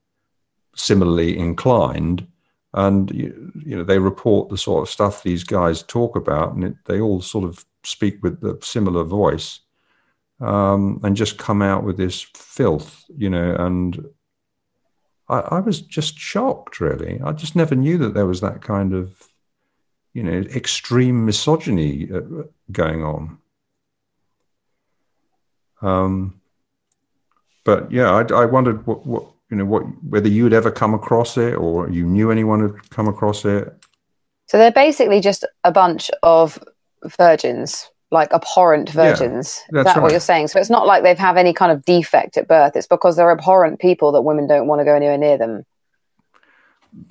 similarly 0.75 1.37
inclined, 1.37 2.25
and 2.73 3.11
you, 3.11 3.51
you, 3.63 3.77
know, 3.77 3.83
they 3.83 3.99
report 3.99 4.49
the 4.49 4.57
sort 4.57 4.81
of 4.81 4.89
stuff 4.89 5.21
these 5.21 5.43
guys 5.43 5.83
talk 5.83 6.15
about, 6.15 6.53
and 6.53 6.63
it, 6.63 6.75
they 6.85 6.99
all 6.99 7.21
sort 7.21 7.43
of 7.43 7.63
speak 7.83 8.23
with 8.23 8.43
a 8.43 8.57
similar 8.63 9.03
voice, 9.03 9.59
um, 10.39 10.99
and 11.03 11.15
just 11.15 11.37
come 11.37 11.61
out 11.61 11.83
with 11.83 11.97
this 11.97 12.21
filth, 12.21 13.03
you 13.15 13.29
know, 13.29 13.55
and 13.55 14.05
I, 15.27 15.39
I 15.39 15.59
was 15.59 15.81
just 15.81 16.17
shocked, 16.17 16.79
really. 16.79 17.19
I 17.23 17.31
just 17.33 17.55
never 17.55 17.75
knew 17.75 17.97
that 17.99 18.13
there 18.13 18.25
was 18.25 18.41
that 18.41 18.61
kind 18.61 18.93
of 18.93 19.29
you 20.13 20.23
know, 20.23 20.39
extreme 20.55 21.25
misogyny 21.25 22.09
uh, 22.11 22.21
going 22.71 23.03
on. 23.03 23.37
Um, 25.81 26.41
but 27.63 27.91
yeah, 27.91 28.11
I, 28.11 28.33
I 28.33 28.45
wondered 28.45 28.85
what, 28.85 29.05
what, 29.05 29.23
you 29.49 29.57
know, 29.57 29.65
what 29.65 29.83
whether 30.03 30.27
you 30.27 30.43
had 30.43 30.53
ever 30.53 30.71
come 30.71 30.93
across 30.93 31.37
it 31.37 31.55
or 31.55 31.89
you 31.89 32.05
knew 32.05 32.31
anyone 32.31 32.61
had 32.61 32.89
come 32.89 33.07
across 33.07 33.45
it. 33.45 33.73
So 34.47 34.57
they're 34.57 34.71
basically 34.71 35.21
just 35.21 35.45
a 35.63 35.71
bunch 35.71 36.09
of 36.23 36.59
virgins, 37.17 37.89
like 38.11 38.33
abhorrent 38.33 38.89
virgins. 38.89 39.61
Yeah, 39.71 39.79
Is 39.79 39.85
that 39.85 39.95
right. 39.95 40.01
what 40.01 40.11
you're 40.11 40.19
saying? 40.19 40.47
So 40.47 40.59
it's 40.59 40.69
not 40.69 40.87
like 40.87 41.03
they've 41.03 41.17
have 41.17 41.37
any 41.37 41.53
kind 41.53 41.71
of 41.71 41.85
defect 41.85 42.37
at 42.37 42.47
birth. 42.47 42.75
It's 42.75 42.87
because 42.87 43.15
they're 43.15 43.31
abhorrent 43.31 43.79
people 43.79 44.11
that 44.13 44.21
women 44.21 44.47
don't 44.47 44.67
want 44.67 44.79
to 44.79 44.85
go 44.85 44.95
anywhere 44.95 45.17
near 45.17 45.37
them. 45.37 45.65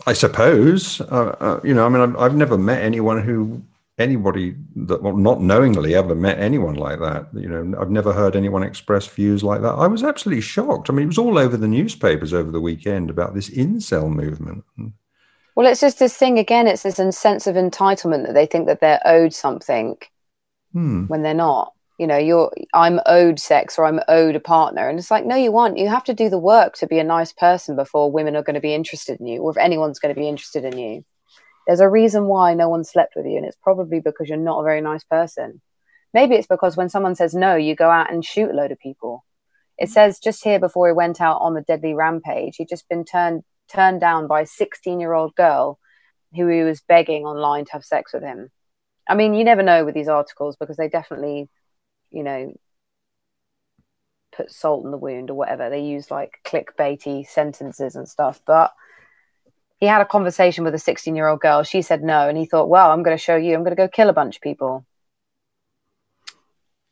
I 0.06 0.12
suppose. 0.12 1.00
Uh, 1.00 1.36
uh, 1.40 1.60
you 1.62 1.72
know, 1.72 1.86
I 1.86 1.88
mean, 1.88 2.02
I've, 2.02 2.16
I've, 2.16 2.34
never 2.34 2.58
met 2.58 2.82
anyone 2.82 3.22
who, 3.22 3.62
anybody 3.96 4.56
that, 4.74 5.02
well, 5.02 5.16
not 5.16 5.40
knowingly 5.40 5.94
ever 5.94 6.16
met 6.16 6.40
anyone 6.40 6.74
like 6.74 6.98
that. 6.98 7.28
You 7.32 7.48
know, 7.48 7.80
I've 7.80 7.90
never 7.90 8.12
heard 8.12 8.34
anyone 8.34 8.64
express 8.64 9.06
views 9.06 9.44
like 9.44 9.62
that. 9.62 9.74
I 9.74 9.86
was 9.86 10.02
absolutely 10.02 10.42
shocked. 10.42 10.90
I 10.90 10.92
mean, 10.92 11.04
it 11.04 11.08
was 11.08 11.18
all 11.18 11.38
over 11.38 11.56
the 11.56 11.68
newspapers 11.68 12.34
over 12.34 12.50
the 12.50 12.60
weekend 12.60 13.08
about 13.08 13.34
this 13.34 13.50
incel 13.50 14.10
movement. 14.10 14.64
Well, 15.54 15.68
it's 15.68 15.80
just 15.80 16.00
this 16.00 16.16
thing 16.16 16.40
again. 16.40 16.66
It's 16.66 16.82
this 16.82 16.96
sense 17.16 17.46
of 17.46 17.54
entitlement 17.54 18.26
that 18.26 18.34
they 18.34 18.46
think 18.46 18.66
that 18.66 18.80
they're 18.80 19.02
owed 19.04 19.32
something 19.32 19.96
hmm. 20.72 21.04
when 21.06 21.22
they're 21.22 21.34
not. 21.34 21.72
You 21.98 22.06
know 22.06 22.16
you're 22.16 22.52
i'm 22.72 23.00
owed 23.06 23.40
sex 23.40 23.76
or 23.76 23.84
i'm 23.84 24.00
owed 24.06 24.36
a 24.36 24.40
partner. 24.40 24.88
And 24.88 24.98
it's 24.98 25.10
like 25.10 25.26
no 25.26 25.34
you 25.34 25.56
aren't. 25.56 25.78
You 25.78 25.88
have 25.88 26.04
to 26.04 26.14
do 26.14 26.28
the 26.28 26.38
work 26.38 26.76
to 26.76 26.86
be 26.86 26.98
a 26.98 27.04
nice 27.04 27.32
person 27.32 27.74
before 27.74 28.10
women 28.10 28.36
are 28.36 28.42
going 28.42 28.54
to 28.54 28.60
be 28.60 28.74
interested 28.74 29.18
in 29.20 29.26
you 29.26 29.40
or 29.40 29.50
if 29.50 29.56
anyone's 29.56 29.98
going 29.98 30.14
to 30.14 30.20
be 30.20 30.28
interested 30.28 30.64
in 30.64 30.78
you. 30.78 31.04
There's 31.66 31.80
a 31.80 31.88
reason 31.88 32.26
why 32.26 32.54
no 32.54 32.68
one 32.68 32.84
slept 32.84 33.14
with 33.16 33.26
you 33.26 33.36
and 33.36 33.44
it's 33.44 33.58
probably 33.62 34.00
because 34.00 34.28
you're 34.28 34.38
not 34.38 34.60
a 34.60 34.64
very 34.64 34.80
nice 34.80 35.02
person. 35.04 35.60
Maybe 36.14 36.36
it's 36.36 36.46
because 36.46 36.76
when 36.76 36.88
someone 36.88 37.16
says 37.16 37.34
no 37.34 37.56
you 37.56 37.74
go 37.74 37.90
out 37.90 38.12
and 38.12 38.24
shoot 38.24 38.50
a 38.50 38.54
load 38.54 38.70
of 38.70 38.78
people. 38.78 39.24
It 39.76 39.90
says 39.90 40.20
just 40.20 40.44
here 40.44 40.60
before 40.60 40.86
he 40.88 40.92
went 40.92 41.20
out 41.20 41.40
on 41.40 41.54
the 41.54 41.62
deadly 41.62 41.94
rampage 41.94 42.56
he'd 42.56 42.68
just 42.68 42.88
been 42.88 43.04
turned 43.04 43.42
turned 43.68 44.00
down 44.00 44.28
by 44.28 44.42
a 44.42 44.46
16 44.46 45.00
year 45.00 45.14
old 45.14 45.34
girl 45.34 45.80
who 46.36 46.46
he 46.46 46.62
was 46.62 46.80
begging 46.80 47.24
online 47.24 47.64
to 47.64 47.72
have 47.72 47.84
sex 47.84 48.12
with 48.12 48.22
him 48.22 48.50
i 49.08 49.14
mean 49.14 49.34
you 49.34 49.44
never 49.44 49.62
know 49.62 49.84
with 49.84 49.94
these 49.94 50.08
articles 50.08 50.56
because 50.56 50.76
they 50.76 50.88
definitely 50.88 51.48
you 52.10 52.22
know, 52.22 52.52
put 54.32 54.50
salt 54.50 54.84
in 54.84 54.90
the 54.90 54.96
wound 54.96 55.30
or 55.30 55.34
whatever. 55.34 55.70
They 55.70 55.82
use 55.82 56.10
like 56.10 56.38
clickbaity 56.44 57.26
sentences 57.26 57.96
and 57.96 58.08
stuff. 58.08 58.40
But 58.46 58.72
he 59.78 59.86
had 59.86 60.00
a 60.00 60.06
conversation 60.06 60.64
with 60.64 60.74
a 60.74 60.78
16 60.78 61.14
year 61.14 61.28
old 61.28 61.40
girl. 61.40 61.62
She 61.62 61.82
said 61.82 62.02
no. 62.02 62.28
And 62.28 62.38
he 62.38 62.46
thought, 62.46 62.68
well, 62.68 62.90
I'm 62.90 63.02
going 63.02 63.16
to 63.16 63.22
show 63.22 63.36
you. 63.36 63.54
I'm 63.54 63.62
going 63.62 63.76
to 63.76 63.82
go 63.82 63.88
kill 63.88 64.08
a 64.08 64.14
bunch 64.14 64.36
of 64.36 64.42
people. 64.42 64.84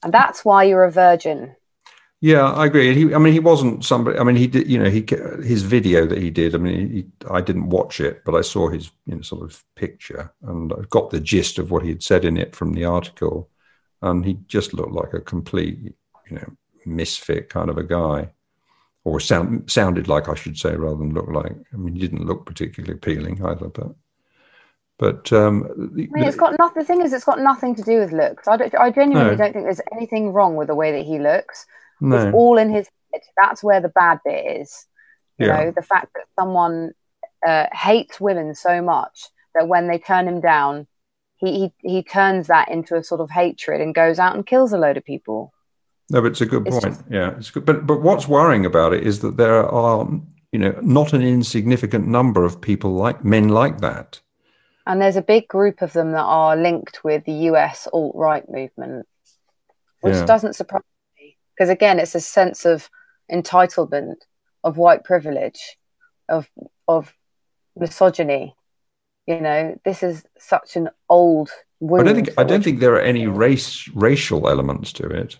And 0.02 0.12
that's 0.12 0.44
why 0.44 0.64
you're 0.64 0.84
a 0.84 0.92
virgin. 0.92 1.56
Yeah, 2.20 2.50
I 2.50 2.66
agree. 2.66 2.94
He, 2.94 3.14
I 3.14 3.18
mean, 3.18 3.34
he 3.34 3.40
wasn't 3.40 3.84
somebody. 3.84 4.18
I 4.18 4.24
mean, 4.24 4.36
he 4.36 4.46
did. 4.46 4.68
You 4.68 4.78
know, 4.78 4.88
he 4.88 5.06
his 5.44 5.62
video 5.62 6.06
that 6.06 6.18
he 6.18 6.30
did. 6.30 6.54
I 6.54 6.58
mean, 6.58 6.90
he, 6.90 7.06
I 7.30 7.42
didn't 7.42 7.68
watch 7.68 8.00
it, 8.00 8.22
but 8.24 8.34
I 8.34 8.40
saw 8.40 8.68
his 8.68 8.90
you 9.06 9.16
know 9.16 9.22
sort 9.22 9.42
of 9.42 9.62
picture, 9.74 10.32
and 10.42 10.72
I 10.72 10.76
got 10.88 11.10
the 11.10 11.20
gist 11.20 11.58
of 11.58 11.70
what 11.70 11.82
he 11.82 11.90
had 11.90 12.02
said 12.02 12.24
in 12.24 12.38
it 12.38 12.56
from 12.56 12.72
the 12.72 12.86
article 12.86 13.50
and 14.02 14.24
he 14.24 14.34
just 14.46 14.74
looked 14.74 14.92
like 14.92 15.14
a 15.14 15.20
complete, 15.20 15.78
you 16.30 16.36
know, 16.36 16.52
misfit 16.84 17.48
kind 17.48 17.70
of 17.70 17.78
a 17.78 17.82
guy, 17.82 18.30
or 19.04 19.20
sound 19.20 19.70
sounded 19.70 20.08
like 20.08 20.28
I 20.28 20.34
should 20.34 20.58
say 20.58 20.74
rather 20.74 20.96
than 20.96 21.14
look 21.14 21.28
like. 21.28 21.56
I 21.72 21.76
mean, 21.76 21.94
he 21.94 22.00
didn't 22.00 22.26
look 22.26 22.46
particularly 22.46 22.94
appealing 22.94 23.44
either, 23.44 23.68
but. 23.68 23.94
But 24.98 25.30
um, 25.30 25.66
I 25.76 25.94
mean, 25.94 26.10
it's 26.24 26.38
got 26.38 26.58
nothing. 26.58 26.80
The 26.80 26.86
thing 26.86 27.02
is, 27.02 27.12
it's 27.12 27.26
got 27.26 27.38
nothing 27.38 27.74
to 27.74 27.82
do 27.82 27.98
with 27.98 28.12
looks. 28.12 28.48
I, 28.48 28.56
don't, 28.56 28.74
I 28.76 28.90
genuinely 28.90 29.32
no. 29.32 29.36
don't 29.36 29.52
think 29.52 29.66
there's 29.66 29.82
anything 29.92 30.32
wrong 30.32 30.56
with 30.56 30.68
the 30.68 30.74
way 30.74 30.90
that 30.92 31.04
he 31.04 31.18
looks. 31.18 31.66
No. 32.00 32.16
It's 32.16 32.34
all 32.34 32.58
in 32.58 32.70
his 32.70 32.88
head. 33.12 33.22
That's 33.36 33.62
where 33.62 33.80
the 33.80 33.88
bad 33.88 34.20
bit 34.24 34.60
is. 34.60 34.86
You 35.38 35.46
yeah. 35.46 35.64
know, 35.64 35.70
the 35.70 35.82
fact 35.82 36.12
that 36.14 36.24
someone 36.38 36.92
uh, 37.46 37.66
hates 37.72 38.20
women 38.20 38.54
so 38.54 38.82
much 38.82 39.26
that 39.54 39.68
when 39.68 39.88
they 39.88 39.98
turn 39.98 40.26
him 40.26 40.40
down, 40.40 40.86
he, 41.36 41.70
he 41.82 41.90
he 41.96 42.02
turns 42.02 42.46
that 42.46 42.70
into 42.70 42.96
a 42.96 43.02
sort 43.02 43.20
of 43.20 43.30
hatred 43.30 43.80
and 43.80 43.94
goes 43.94 44.18
out 44.18 44.34
and 44.34 44.46
kills 44.46 44.72
a 44.72 44.78
load 44.78 44.96
of 44.96 45.04
people. 45.04 45.52
No, 46.10 46.22
but 46.22 46.32
it's 46.32 46.40
a 46.40 46.46
good 46.46 46.66
it's 46.66 46.78
point. 46.78 46.96
Just, 46.96 47.04
yeah, 47.10 47.36
it's 47.36 47.50
good. 47.50 47.66
But 47.66 47.86
but 47.86 48.00
what's 48.00 48.28
worrying 48.28 48.64
about 48.64 48.94
it 48.94 49.06
is 49.06 49.20
that 49.20 49.36
there 49.36 49.66
are 49.66 50.08
you 50.52 50.58
know 50.58 50.78
not 50.82 51.12
an 51.12 51.22
insignificant 51.22 52.06
number 52.06 52.44
of 52.44 52.60
people 52.60 52.94
like 52.94 53.24
men 53.24 53.48
like 53.48 53.80
that. 53.80 54.20
And 54.86 55.02
there's 55.02 55.16
a 55.16 55.22
big 55.22 55.48
group 55.48 55.82
of 55.82 55.92
them 55.92 56.12
that 56.12 56.22
are 56.22 56.56
linked 56.56 57.02
with 57.02 57.24
the 57.24 57.32
US 57.50 57.88
alt 57.92 58.14
right 58.14 58.48
movement, 58.48 59.06
which 60.00 60.14
yeah. 60.14 60.24
doesn't 60.24 60.54
surprise 60.54 60.82
because 61.56 61.70
again, 61.70 61.98
it's 61.98 62.14
a 62.14 62.20
sense 62.20 62.64
of 62.64 62.90
entitlement, 63.32 64.16
of 64.62 64.76
white 64.76 65.04
privilege, 65.04 65.76
of 66.28 66.48
of 66.88 67.14
misogyny 67.76 68.54
you 69.26 69.40
know, 69.40 69.78
this 69.84 70.02
is 70.02 70.24
such 70.38 70.76
an 70.76 70.88
old 71.08 71.50
wound. 71.80 72.08
I 72.08 72.12
don't 72.12 72.24
think 72.24 72.38
I 72.38 72.44
don't 72.44 72.62
think 72.62 72.80
there 72.80 72.94
are 72.94 73.00
any 73.00 73.26
race 73.26 73.88
racial 73.88 74.48
elements 74.48 74.92
to 74.94 75.06
it. 75.08 75.36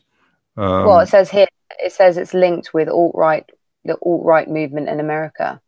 Um, 0.56 0.86
well, 0.86 1.00
it 1.00 1.06
says 1.06 1.30
here 1.30 1.46
it 1.78 1.92
says 1.92 2.16
it's 2.16 2.34
linked 2.34 2.74
with 2.74 2.88
alt 2.88 3.14
right 3.14 3.48
the 3.84 3.96
alt 4.04 4.24
right 4.24 4.48
movement 4.48 4.88
in 4.88 4.98
America. 4.98 5.60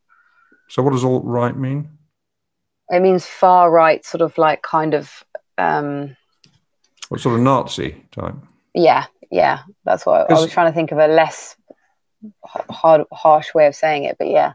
So, 0.68 0.82
what 0.82 0.92
does 0.92 1.04
alt 1.04 1.24
right 1.24 1.56
mean? 1.56 1.90
It 2.90 3.00
means 3.00 3.24
far 3.24 3.70
right, 3.70 4.04
sort 4.04 4.22
of 4.22 4.36
like 4.36 4.62
kind 4.62 4.94
of. 4.94 5.24
Um, 5.56 6.16
what 7.08 7.20
sort 7.20 7.36
of 7.36 7.42
Nazi 7.42 8.04
type? 8.10 8.34
Yeah, 8.74 9.06
yeah, 9.30 9.60
that's 9.84 10.06
what 10.06 10.30
I, 10.30 10.34
I 10.34 10.40
was 10.40 10.50
trying 10.50 10.70
to 10.70 10.74
think 10.74 10.92
of 10.92 10.98
a 10.98 11.08
less 11.08 11.56
hard, 12.44 13.04
harsh 13.12 13.54
way 13.54 13.66
of 13.66 13.74
saying 13.74 14.04
it, 14.04 14.16
but 14.18 14.28
yeah. 14.28 14.54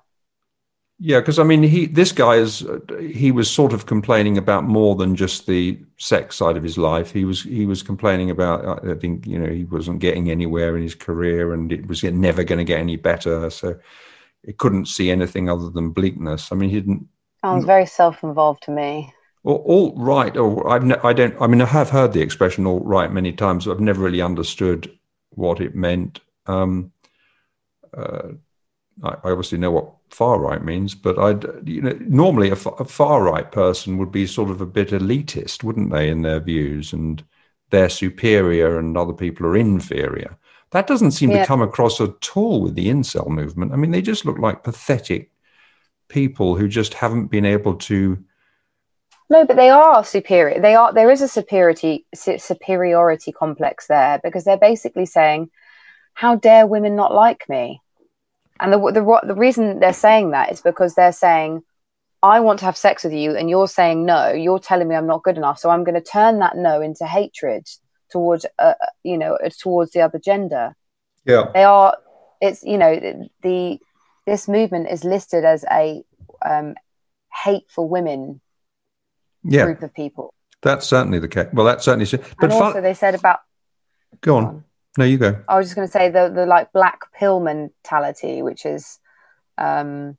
Yeah, 1.00 1.20
because 1.20 1.40
I 1.40 1.44
mean, 1.44 1.64
he 1.64 1.88
this 1.88 2.12
guy 2.12 2.36
is 2.36 2.64
uh, 2.64 2.80
he 3.00 3.32
was 3.32 3.50
sort 3.50 3.74
of 3.74 3.88
complaining 3.88 4.38
about 4.38 4.64
more 4.64 4.96
than 4.96 5.16
just 5.16 5.48
the 5.48 5.78
sex 5.98 6.38
side 6.38 6.56
of 6.56 6.64
his 6.64 6.78
life. 6.78 7.12
He 7.12 7.26
was 7.26 7.44
he 7.44 7.66
was 7.66 7.84
complaining 7.84 8.30
about 8.30 8.64
uh, 8.64 8.92
I 8.92 8.96
think 8.96 9.26
you 9.26 9.40
know 9.40 9.52
he 9.52 9.66
wasn't 9.66 10.00
getting 10.00 10.30
anywhere 10.30 10.78
in 10.78 10.84
his 10.84 10.96
career 10.96 11.54
and 11.54 11.72
it 11.74 11.88
was 11.88 12.04
never 12.04 12.44
going 12.44 12.60
to 12.60 12.64
get 12.64 12.80
any 12.80 12.96
better. 12.96 13.50
So 13.50 13.78
he 14.46 14.54
couldn't 14.54 14.86
see 14.86 15.10
anything 15.12 15.50
other 15.50 15.70
than 15.70 15.90
bleakness. 15.90 16.52
I 16.52 16.56
mean, 16.56 16.70
he 16.70 16.80
didn't. 16.80 17.08
Sounds 17.42 17.66
very 17.66 17.86
self-involved 17.86 18.64
to 18.64 18.72
me. 18.72 19.14
Well, 19.44 19.64
alt 19.68 19.94
right, 19.98 20.36
or 20.38 20.70
I've 20.70 20.86
ne- 20.86 21.00
I 21.04 21.14
don't. 21.14 21.36
I 21.42 21.48
mean, 21.48 21.62
I 21.62 21.66
have 21.66 21.90
heard 21.90 22.14
the 22.14 22.22
expression 22.22 22.66
alt 22.66 22.86
right 22.86 23.12
many 23.12 23.34
times. 23.34 23.66
but 23.66 23.74
I've 23.74 23.80
never 23.80 24.02
really 24.02 24.22
understood 24.22 24.98
what 25.32 25.60
it 25.60 25.76
meant. 25.76 26.22
Um, 26.46 26.92
uh, 27.96 28.30
I 29.02 29.16
obviously 29.24 29.58
know 29.58 29.72
what 29.72 29.92
far 30.12 30.40
right 30.40 30.64
means, 30.64 30.94
but 30.96 31.18
I'd 31.18 31.68
you 31.68 31.82
know 31.82 31.98
normally 32.02 32.50
a, 32.50 32.54
a, 32.54 32.86
far 32.86 33.24
right 33.24 33.52
person 33.52 33.98
would 33.98 34.12
be 34.12 34.28
sort 34.28 34.50
of 34.50 34.62
a 34.62 34.66
bit 34.66 34.90
elitist, 34.90 35.64
wouldn't 35.64 35.92
they, 35.92 36.10
in 36.10 36.22
their 36.22 36.40
views, 36.40 36.94
and 36.94 37.24
they're 37.72 37.90
superior 37.90 38.78
and 38.78 38.96
other 38.96 39.14
people 39.14 39.48
are 39.48 39.58
inferior. 39.58 40.38
That 40.72 40.88
doesn't 40.88 41.12
seem 41.12 41.32
yeah. 41.32 41.42
to 41.42 41.48
come 41.48 41.62
across 41.62 42.00
at 42.00 42.36
all 42.36 42.62
with 42.62 42.76
the 42.76 42.88
incel 42.88 43.28
movement. 43.28 43.74
I 43.74 43.76
mean, 43.78 43.92
they 43.92 44.02
just 44.02 44.26
look 44.26 44.38
like 44.38 44.64
pathetic 44.64 45.32
people 46.08 46.56
who 46.56 46.68
just 46.68 46.94
haven't 46.94 47.28
been 47.28 47.46
able 47.46 47.76
to. 47.76 48.24
No, 49.30 49.46
but 49.46 49.56
they 49.56 49.70
are 49.70 50.04
superior. 50.04 50.60
They 50.60 50.76
are. 50.76 50.94
There 50.94 51.10
is 51.10 51.22
a 51.22 51.28
superiority 51.28 52.06
superiority 52.14 53.32
complex 53.32 53.88
there 53.88 54.20
because 54.24 54.44
they're 54.44 54.58
basically 54.58 55.06
saying, 55.06 55.50
"How 56.14 56.36
dare 56.36 56.68
women 56.68 56.96
not 56.96 57.14
like 57.14 57.48
me?" 57.50 57.82
And 58.60 58.72
the, 58.72 58.78
the, 58.78 59.20
the 59.28 59.36
reason 59.36 59.80
they're 59.80 59.94
saying 59.94 60.32
that 60.32 60.52
is 60.52 60.62
because 60.62 60.96
they're 60.96 61.12
saying, 61.12 61.64
I 62.22 62.40
want 62.40 62.60
to 62.60 62.66
have 62.66 62.78
sex 62.78 63.04
with 63.04 63.12
you, 63.12 63.36
and 63.36 63.50
you're 63.50 63.68
saying 63.68 64.06
no. 64.06 64.32
You're 64.32 64.60
telling 64.60 64.88
me 64.88 64.96
I'm 64.96 65.08
not 65.08 65.24
good 65.24 65.36
enough, 65.36 65.60
so 65.60 65.70
I'm 65.70 65.84
going 65.84 66.02
to 66.02 66.02
turn 66.02 66.40
that 66.40 66.56
no 66.56 66.80
into 66.80 67.06
hatred 67.06 67.68
towards, 68.10 68.46
uh, 68.60 68.74
uh, 68.82 68.86
you 69.04 69.18
know, 69.18 69.38
uh, 69.44 69.50
towards 69.60 69.92
the 69.92 70.02
other 70.02 70.20
gender. 70.20 70.74
Yeah, 71.26 71.50
they 71.54 71.66
are. 71.66 71.98
It's 72.40 72.64
you 72.64 72.78
know 72.78 73.28
the 73.42 73.78
this 74.26 74.48
movement 74.48 74.88
is 74.90 75.04
listed 75.04 75.44
as 75.44 75.66
a 75.70 76.02
um, 76.46 76.76
hate 77.44 77.66
for 77.70 77.88
women 77.88 78.40
yeah. 79.44 79.66
group 79.66 79.84
of 79.84 79.94
people. 79.94 80.34
That's 80.62 80.88
certainly 80.88 81.20
the 81.20 81.28
case. 81.28 81.48
Well, 81.54 81.66
that's 81.66 81.84
certainly. 81.84 82.06
But 82.06 82.44
and 82.44 82.54
also, 82.54 82.74
fun- 82.74 82.84
they 82.84 82.94
said 82.94 83.16
about. 83.16 83.40
Go 84.22 84.38
on. 84.38 84.64
No, 84.98 85.06
you 85.06 85.18
go. 85.18 85.42
I 85.48 85.58
was 85.58 85.68
just 85.68 85.76
going 85.76 85.88
to 85.88 85.92
say 85.92 86.10
the 86.10 86.30
the 86.34 86.46
like 86.46 86.72
black 86.72 87.00
pill 87.14 87.40
mentality, 87.40 88.42
which 88.42 88.66
is. 88.66 89.00
um 89.58 90.18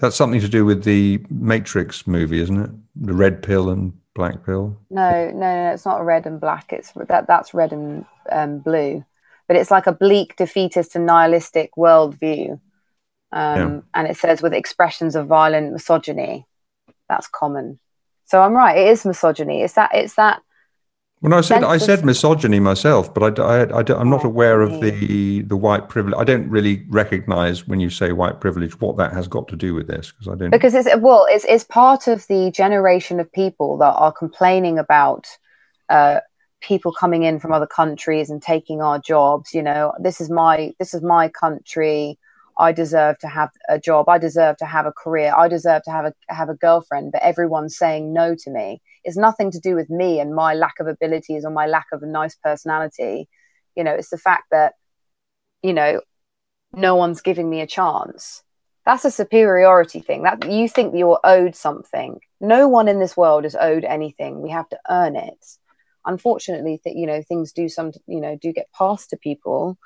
That's 0.00 0.16
something 0.16 0.40
to 0.40 0.48
do 0.48 0.64
with 0.64 0.84
the 0.84 1.24
Matrix 1.30 2.06
movie, 2.06 2.40
isn't 2.40 2.60
it? 2.60 2.70
The 2.96 3.14
red 3.14 3.42
pill 3.42 3.70
and 3.70 3.92
black 4.14 4.44
pill. 4.44 4.80
No, 4.90 5.30
no, 5.30 5.34
no, 5.34 5.70
it's 5.72 5.84
not 5.84 6.04
red 6.04 6.26
and 6.26 6.40
black. 6.40 6.72
It's 6.72 6.92
that 7.08 7.28
that's 7.28 7.54
red 7.54 7.72
and 7.72 8.04
um, 8.32 8.58
blue, 8.58 9.04
but 9.46 9.56
it's 9.56 9.70
like 9.70 9.86
a 9.86 9.92
bleak, 9.92 10.34
defeatist, 10.36 10.96
and 10.96 11.06
nihilistic 11.06 11.70
worldview. 11.76 12.58
Um, 13.32 13.58
yeah. 13.58 13.80
And 13.94 14.08
it 14.08 14.16
says 14.16 14.42
with 14.42 14.54
expressions 14.54 15.14
of 15.14 15.26
violent 15.26 15.72
misogyny, 15.72 16.46
that's 17.08 17.28
common. 17.28 17.78
So 18.26 18.42
I'm 18.42 18.52
right. 18.52 18.76
It 18.76 18.88
is 18.88 19.04
misogyny. 19.04 19.62
It's 19.62 19.74
that. 19.74 19.90
It's 19.94 20.14
that. 20.14 20.42
When 21.20 21.32
I 21.32 21.40
said 21.40 21.64
I 21.64 21.78
said 21.78 22.04
misogyny 22.04 22.60
myself, 22.60 23.12
but 23.12 23.40
I, 23.40 23.62
I, 23.62 23.80
I 23.80 24.00
am 24.00 24.10
not 24.10 24.22
aware 24.22 24.60
of 24.60 24.80
the 24.80 25.42
the 25.42 25.56
white 25.56 25.88
privilege. 25.88 26.14
I 26.18 26.24
don't 26.24 26.48
really 26.50 26.84
recognise 26.90 27.66
when 27.66 27.80
you 27.80 27.88
say 27.88 28.12
white 28.12 28.40
privilege 28.40 28.78
what 28.80 28.98
that 28.98 29.12
has 29.14 29.26
got 29.26 29.48
to 29.48 29.56
do 29.56 29.74
with 29.74 29.86
this 29.86 30.12
because 30.12 30.28
I 30.28 30.34
don't. 30.36 30.50
Because 30.50 30.74
it's 30.74 30.88
well, 30.98 31.26
it's 31.30 31.46
it's 31.46 31.64
part 31.64 32.06
of 32.06 32.26
the 32.26 32.50
generation 32.50 33.18
of 33.18 33.32
people 33.32 33.78
that 33.78 33.94
are 33.94 34.12
complaining 34.12 34.78
about 34.78 35.26
uh, 35.88 36.20
people 36.60 36.92
coming 36.92 37.22
in 37.22 37.40
from 37.40 37.50
other 37.52 37.66
countries 37.66 38.28
and 38.28 38.42
taking 38.42 38.82
our 38.82 38.98
jobs. 38.98 39.54
You 39.54 39.62
know, 39.62 39.94
this 39.98 40.20
is 40.20 40.28
my 40.28 40.74
this 40.78 40.92
is 40.92 41.02
my 41.02 41.28
country. 41.28 42.18
I 42.58 42.72
deserve 42.72 43.18
to 43.18 43.28
have 43.28 43.50
a 43.68 43.78
job. 43.78 44.08
I 44.08 44.18
deserve 44.18 44.56
to 44.58 44.66
have 44.66 44.86
a 44.86 44.92
career. 44.92 45.32
I 45.36 45.48
deserve 45.48 45.82
to 45.84 45.90
have 45.90 46.06
a 46.06 46.12
have 46.28 46.48
a 46.48 46.54
girlfriend. 46.54 47.12
But 47.12 47.22
everyone's 47.22 47.76
saying 47.76 48.12
no 48.12 48.34
to 48.34 48.50
me. 48.50 48.80
It's 49.04 49.16
nothing 49.16 49.50
to 49.50 49.60
do 49.60 49.74
with 49.74 49.90
me 49.90 50.20
and 50.20 50.34
my 50.34 50.54
lack 50.54 50.74
of 50.80 50.86
abilities 50.86 51.44
or 51.44 51.50
my 51.50 51.66
lack 51.66 51.86
of 51.92 52.02
a 52.02 52.06
nice 52.06 52.34
personality. 52.36 53.28
You 53.74 53.84
know, 53.84 53.92
it's 53.92 54.10
the 54.10 54.18
fact 54.18 54.44
that 54.50 54.74
you 55.62 55.74
know 55.74 56.00
no 56.72 56.96
one's 56.96 57.20
giving 57.20 57.50
me 57.50 57.60
a 57.60 57.66
chance. 57.66 58.42
That's 58.86 59.04
a 59.04 59.10
superiority 59.10 60.00
thing. 60.00 60.22
That 60.22 60.50
you 60.50 60.68
think 60.68 60.94
you're 60.94 61.20
owed 61.24 61.56
something. 61.56 62.20
No 62.40 62.68
one 62.68 62.88
in 62.88 63.00
this 63.00 63.16
world 63.16 63.44
is 63.44 63.56
owed 63.56 63.84
anything. 63.84 64.40
We 64.40 64.50
have 64.50 64.68
to 64.70 64.78
earn 64.88 65.16
it. 65.16 65.44
Unfortunately, 66.06 66.80
that 66.84 66.96
you 66.96 67.06
know 67.06 67.20
things 67.22 67.52
do 67.52 67.68
some 67.68 67.92
you 68.06 68.20
know 68.20 68.38
do 68.40 68.52
get 68.52 68.72
passed 68.72 69.10
to 69.10 69.18
people, 69.18 69.76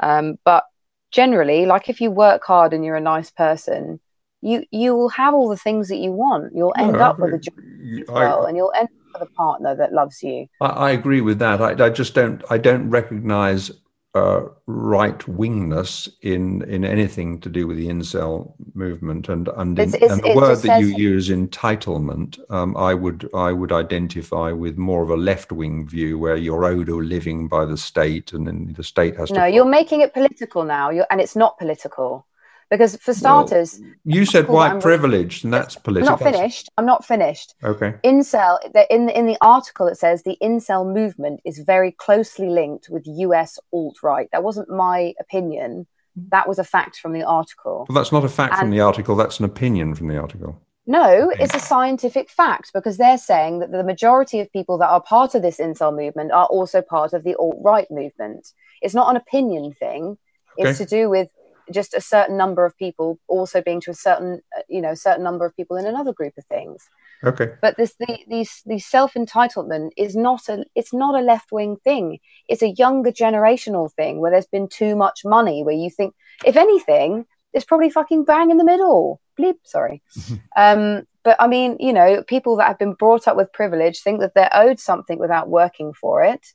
um, 0.00 0.38
but 0.44 0.64
generally, 1.10 1.66
like 1.66 1.88
if 1.88 2.00
you 2.00 2.10
work 2.10 2.44
hard 2.44 2.72
and 2.72 2.84
you're 2.84 2.96
a 2.96 3.00
nice 3.00 3.30
person, 3.30 4.00
you 4.42 4.64
you 4.70 4.94
will 4.94 5.08
have 5.10 5.34
all 5.34 5.48
the 5.48 5.56
things 5.56 5.88
that 5.88 5.96
you 5.96 6.12
want. 6.12 6.52
You'll 6.54 6.74
end 6.76 6.92
no, 6.92 6.98
up 7.00 7.18
with 7.18 7.34
a 7.34 7.38
job 7.38 7.54
as 7.58 8.08
well, 8.08 8.44
and 8.44 8.56
you'll 8.56 8.72
end 8.76 8.88
up 8.88 9.20
with 9.20 9.28
a 9.28 9.32
partner 9.32 9.74
that 9.74 9.92
loves 9.92 10.22
you. 10.22 10.46
I, 10.60 10.66
I 10.66 10.90
agree 10.90 11.20
with 11.20 11.38
that. 11.38 11.60
I, 11.60 11.86
I, 11.86 11.90
just 11.90 12.14
don't 12.14 12.42
I 12.50 12.58
don't 12.58 12.90
recognize 12.90 13.70
uh, 14.16 14.48
right 14.66 15.18
wingness 15.18 16.08
in 16.22 16.62
in 16.62 16.84
anything 16.84 17.38
to 17.40 17.48
do 17.48 17.66
with 17.66 17.76
the 17.76 17.88
incel 17.88 18.54
movement. 18.74 19.28
And 19.28 19.48
and, 19.48 19.78
it's, 19.78 19.94
it's, 19.94 20.12
and 20.12 20.22
the 20.22 20.34
word 20.34 20.56
that 20.62 20.80
you 20.80 20.86
use 20.86 21.28
entitlement 21.28 22.38
um, 22.50 22.76
I 22.76 22.94
would 22.94 23.28
I 23.34 23.52
would 23.52 23.72
identify 23.72 24.52
with 24.52 24.78
more 24.78 25.02
of 25.02 25.10
a 25.10 25.16
left 25.16 25.52
wing 25.52 25.86
view 25.86 26.18
where 26.18 26.36
you're 26.36 26.64
owed 26.64 26.88
a 26.88 26.96
living 26.96 27.48
by 27.48 27.66
the 27.66 27.76
state 27.76 28.32
and 28.32 28.46
then 28.46 28.72
the 28.76 28.84
state 28.84 29.16
has 29.16 29.30
no, 29.30 29.34
to 29.34 29.40
no 29.42 29.46
you're 29.46 29.64
making 29.80 30.00
it 30.00 30.14
political 30.14 30.64
now. 30.64 30.90
You're, 30.90 31.06
and 31.10 31.20
it's 31.20 31.36
not 31.36 31.58
political 31.58 32.26
because 32.70 32.96
for 32.96 33.14
starters, 33.14 33.78
well, 33.80 33.90
you 34.04 34.24
said 34.24 34.48
white 34.48 34.80
privilege, 34.80 35.44
and 35.44 35.52
that's 35.52 35.76
political. 35.76 36.14
I'm 36.14 36.20
not 36.20 36.32
finished. 36.32 36.70
I'm 36.76 36.86
not 36.86 37.04
finished. 37.04 37.54
Okay. 37.62 37.94
Incel. 38.04 38.58
In 38.90 39.08
in 39.10 39.26
the 39.26 39.38
article, 39.40 39.86
it 39.86 39.96
says 39.96 40.22
the 40.22 40.36
incel 40.42 40.92
movement 40.92 41.40
is 41.44 41.58
very 41.60 41.92
closely 41.92 42.48
linked 42.48 42.88
with 42.88 43.04
U.S. 43.06 43.58
alt 43.72 44.02
right. 44.02 44.28
That 44.32 44.42
wasn't 44.42 44.68
my 44.68 45.14
opinion. 45.20 45.86
That 46.30 46.48
was 46.48 46.58
a 46.58 46.64
fact 46.64 46.96
from 46.98 47.12
the 47.12 47.22
article. 47.22 47.86
Well, 47.88 47.96
that's 47.96 48.12
not 48.12 48.24
a 48.24 48.28
fact 48.28 48.54
and, 48.54 48.60
from 48.60 48.70
the 48.70 48.80
article. 48.80 49.16
That's 49.16 49.38
an 49.38 49.44
opinion 49.44 49.94
from 49.94 50.08
the 50.08 50.18
article. 50.18 50.60
No, 50.88 51.32
it's 51.40 51.54
a 51.54 51.58
scientific 51.58 52.30
fact 52.30 52.70
because 52.72 52.96
they're 52.96 53.18
saying 53.18 53.58
that 53.58 53.72
the 53.72 53.82
majority 53.82 54.38
of 54.38 54.52
people 54.52 54.78
that 54.78 54.88
are 54.88 55.02
part 55.02 55.34
of 55.34 55.42
this 55.42 55.58
incel 55.58 55.94
movement 55.94 56.30
are 56.30 56.46
also 56.46 56.80
part 56.80 57.12
of 57.12 57.24
the 57.24 57.34
alt 57.34 57.58
right 57.60 57.90
movement. 57.90 58.52
It's 58.82 58.94
not 58.94 59.10
an 59.10 59.16
opinion 59.16 59.72
thing. 59.72 60.16
Okay. 60.58 60.70
It's 60.70 60.78
to 60.78 60.86
do 60.86 61.10
with 61.10 61.28
just 61.72 61.94
a 61.94 62.00
certain 62.00 62.36
number 62.36 62.64
of 62.64 62.76
people 62.76 63.18
also 63.28 63.60
being 63.60 63.80
to 63.80 63.90
a 63.90 63.94
certain 63.94 64.40
uh, 64.56 64.62
you 64.68 64.80
know 64.80 64.94
certain 64.94 65.24
number 65.24 65.44
of 65.44 65.56
people 65.56 65.76
in 65.76 65.86
another 65.86 66.12
group 66.12 66.34
of 66.38 66.44
things. 66.46 66.88
Okay. 67.24 67.52
But 67.60 67.76
this 67.76 67.94
the 67.98 68.18
these 68.28 68.62
the 68.66 68.78
self-entitlement 68.78 69.90
is 69.96 70.16
not 70.16 70.48
a 70.48 70.64
it's 70.74 70.92
not 70.92 71.14
a 71.14 71.24
left-wing 71.24 71.76
thing. 71.84 72.18
It's 72.48 72.62
a 72.62 72.70
younger 72.70 73.10
generational 73.10 73.92
thing 73.92 74.20
where 74.20 74.30
there's 74.30 74.46
been 74.46 74.68
too 74.68 74.96
much 74.96 75.20
money 75.24 75.62
where 75.62 75.74
you 75.74 75.90
think 75.90 76.14
if 76.44 76.56
anything 76.56 77.26
it's 77.52 77.64
probably 77.64 77.88
fucking 77.88 78.24
bang 78.24 78.50
in 78.50 78.58
the 78.58 78.64
middle. 78.64 79.20
Bleep 79.38 79.56
sorry. 79.64 80.02
Um 80.56 81.06
but 81.26 81.36
i 81.40 81.48
mean 81.48 81.76
you 81.80 81.92
know 81.92 82.22
people 82.22 82.56
that 82.56 82.68
have 82.68 82.78
been 82.78 82.94
brought 82.94 83.26
up 83.28 83.36
with 83.36 83.52
privilege 83.52 84.00
think 84.00 84.20
that 84.20 84.32
they're 84.34 84.54
owed 84.54 84.78
something 84.78 85.18
without 85.18 85.48
working 85.50 85.92
for 85.92 86.22
it 86.22 86.54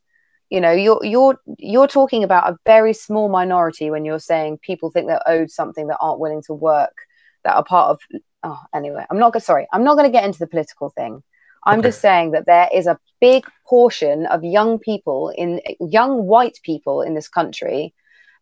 you 0.51 0.59
know 0.61 0.71
you're 0.71 1.03
you're 1.03 1.39
you're 1.57 1.87
talking 1.87 2.23
about 2.23 2.51
a 2.51 2.57
very 2.65 2.93
small 2.93 3.29
minority 3.29 3.89
when 3.89 4.05
you're 4.05 4.19
saying 4.19 4.59
people 4.59 4.91
think 4.91 5.07
they're 5.07 5.27
owed 5.27 5.49
something 5.49 5.87
that 5.87 5.97
aren't 5.99 6.19
willing 6.19 6.43
to 6.43 6.53
work 6.53 6.95
that 7.43 7.55
are 7.55 7.63
part 7.63 7.89
of 7.89 8.21
oh 8.43 8.59
anyway 8.75 9.03
i'm 9.09 9.17
not 9.17 9.41
sorry 9.41 9.65
i'm 9.73 9.83
not 9.83 9.95
going 9.95 10.05
to 10.05 10.11
get 10.11 10.25
into 10.25 10.37
the 10.37 10.47
political 10.47 10.89
thing 10.89 11.23
i'm 11.65 11.79
okay. 11.79 11.87
just 11.87 12.01
saying 12.01 12.31
that 12.31 12.45
there 12.45 12.69
is 12.73 12.85
a 12.85 12.99
big 13.21 13.45
portion 13.65 14.25
of 14.27 14.43
young 14.43 14.77
people 14.77 15.29
in 15.29 15.61
young 15.79 16.25
white 16.25 16.59
people 16.63 17.01
in 17.01 17.15
this 17.15 17.29
country 17.29 17.93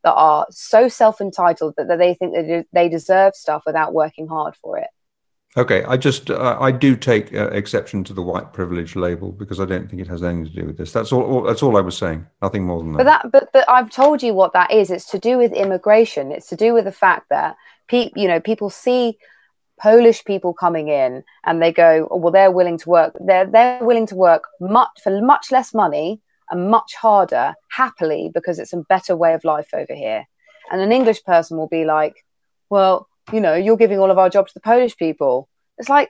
that 0.04 0.14
are 0.14 0.48
so 0.50 0.88
self-entitled 0.88 1.74
that, 1.78 1.90
that 1.90 2.00
they 2.00 2.14
think 2.14 2.34
that 2.34 2.66
they 2.74 2.90
deserve 2.90 3.36
stuff 3.36 3.64
without 3.66 3.94
working 3.94 4.28
hard 4.28 4.56
for 4.56 4.78
it 4.78 4.88
Okay, 5.58 5.84
I 5.84 5.98
just 5.98 6.30
uh, 6.30 6.58
I 6.60 6.72
do 6.72 6.96
take 6.96 7.34
uh, 7.34 7.48
exception 7.48 8.04
to 8.04 8.14
the 8.14 8.22
white 8.22 8.54
privilege 8.54 8.96
label 8.96 9.32
because 9.32 9.60
I 9.60 9.66
don't 9.66 9.90
think 9.90 10.00
it 10.00 10.08
has 10.08 10.22
anything 10.22 10.46
to 10.46 10.62
do 10.62 10.68
with 10.68 10.78
this. 10.78 10.92
That's 10.92 11.12
all, 11.12 11.24
all, 11.24 11.42
That's 11.42 11.64
all 11.64 11.76
I 11.76 11.82
was 11.82 11.98
saying. 11.98 12.28
Nothing 12.42 12.66
more 12.68 12.80
than 12.80 12.92
that. 12.92 12.98
But 12.98 13.04
that, 13.06 13.32
but 13.32 13.50
but 13.52 13.70
I've 13.70 13.90
told 13.90 14.22
you 14.22 14.36
what 14.36 14.54
that 14.54 14.72
is. 14.72 14.92
It's 14.92 15.10
to 15.10 15.18
do 15.18 15.40
with 15.40 15.52
immigration. 15.54 16.32
It's 16.32 16.48
to 16.50 16.56
do 16.56 16.74
with 16.74 16.86
the 16.86 16.92
fact 16.92 17.30
that 17.30 17.56
people, 17.88 18.22
you 18.22 18.28
know, 18.28 18.40
people 18.40 18.70
see 18.70 19.18
Polish 19.80 20.24
people 20.24 20.54
coming 20.54 20.90
in 20.90 21.24
and 21.46 21.60
they 21.60 21.74
go, 21.74 22.08
oh, 22.12 22.18
well, 22.18 22.32
they're 22.32 22.52
willing 22.52 22.78
to 22.78 22.90
work. 22.90 23.18
They're 23.20 23.48
they're 23.48 23.84
willing 23.84 24.06
to 24.08 24.16
work 24.16 24.44
much 24.62 24.92
for 25.04 25.20
much 25.20 25.52
less 25.52 25.74
money 25.74 26.22
and 26.52 26.70
much 26.70 26.94
harder, 26.94 27.56
happily, 27.72 28.30
because 28.32 28.60
it's 28.60 28.74
a 28.74 28.84
better 28.88 29.16
way 29.16 29.34
of 29.34 29.44
life 29.44 29.70
over 29.74 29.96
here. 29.96 30.28
And 30.72 30.80
an 30.80 30.92
English 30.92 31.24
person 31.24 31.58
will 31.58 31.68
be 31.68 31.86
like, 31.86 32.24
well 32.70 33.09
you 33.32 33.42
know, 33.42 33.56
you're 33.56 33.78
giving 33.78 34.00
all 34.00 34.12
of 34.12 34.18
our 34.18 34.30
jobs 34.30 34.52
to 34.52 34.60
the 34.60 34.64
Polish 34.64 34.96
people. 34.98 35.50
It's 35.78 35.90
like, 35.90 36.10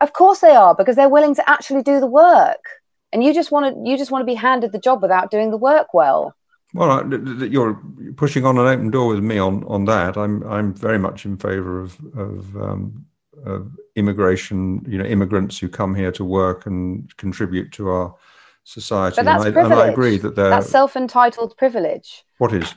of 0.00 0.12
course 0.12 0.40
they 0.40 0.54
are, 0.54 0.74
because 0.74 0.96
they're 0.96 1.08
willing 1.08 1.34
to 1.34 1.50
actually 1.50 1.82
do 1.82 2.00
the 2.00 2.06
work. 2.06 2.64
And 3.12 3.24
you 3.24 3.34
just 3.34 3.50
want 3.50 3.74
to, 3.74 3.90
you 3.90 3.96
just 3.98 4.10
want 4.10 4.22
to 4.22 4.26
be 4.26 4.34
handed 4.34 4.72
the 4.72 4.78
job 4.78 5.02
without 5.02 5.30
doing 5.30 5.50
the 5.50 5.56
work 5.56 5.92
well. 5.92 6.34
Well, 6.72 7.12
you're 7.44 7.80
pushing 8.16 8.44
on 8.44 8.56
an 8.56 8.66
open 8.66 8.90
door 8.90 9.08
with 9.08 9.18
me 9.18 9.38
on, 9.38 9.64
on 9.64 9.86
that. 9.86 10.16
I'm 10.16 10.44
I'm 10.44 10.72
very 10.72 10.98
much 10.98 11.24
in 11.24 11.36
favour 11.36 11.80
of 11.80 11.98
of, 12.16 12.56
um, 12.56 13.06
of 13.44 13.76
immigration. 13.96 14.84
You 14.86 14.98
know, 14.98 15.04
immigrants 15.04 15.58
who 15.58 15.68
come 15.68 15.96
here 15.96 16.12
to 16.12 16.24
work 16.24 16.66
and 16.66 17.14
contribute 17.16 17.72
to 17.72 17.88
our 17.88 18.14
society. 18.62 19.16
But 19.16 19.24
that's 19.24 19.44
and, 19.46 19.58
I, 19.58 19.64
and 19.64 19.74
I 19.74 19.88
agree 19.88 20.18
that 20.18 20.36
they're 20.36 20.50
that's 20.50 20.68
self 20.70 20.94
entitled 20.94 21.56
privilege. 21.56 22.24
What 22.38 22.52
is? 22.52 22.72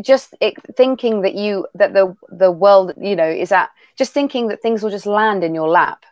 Just 0.00 0.34
it, 0.40 0.54
thinking 0.76 1.22
that 1.22 1.34
you 1.34 1.66
that 1.74 1.92
the 1.92 2.16
the 2.28 2.50
world 2.50 2.92
you 3.00 3.16
know 3.16 3.28
is 3.28 3.52
at 3.52 3.70
just 3.96 4.12
thinking 4.12 4.48
that 4.48 4.62
things 4.62 4.82
will 4.82 4.90
just 4.90 5.06
land 5.06 5.44
in 5.44 5.54
your 5.54 5.68
lap 5.68 6.04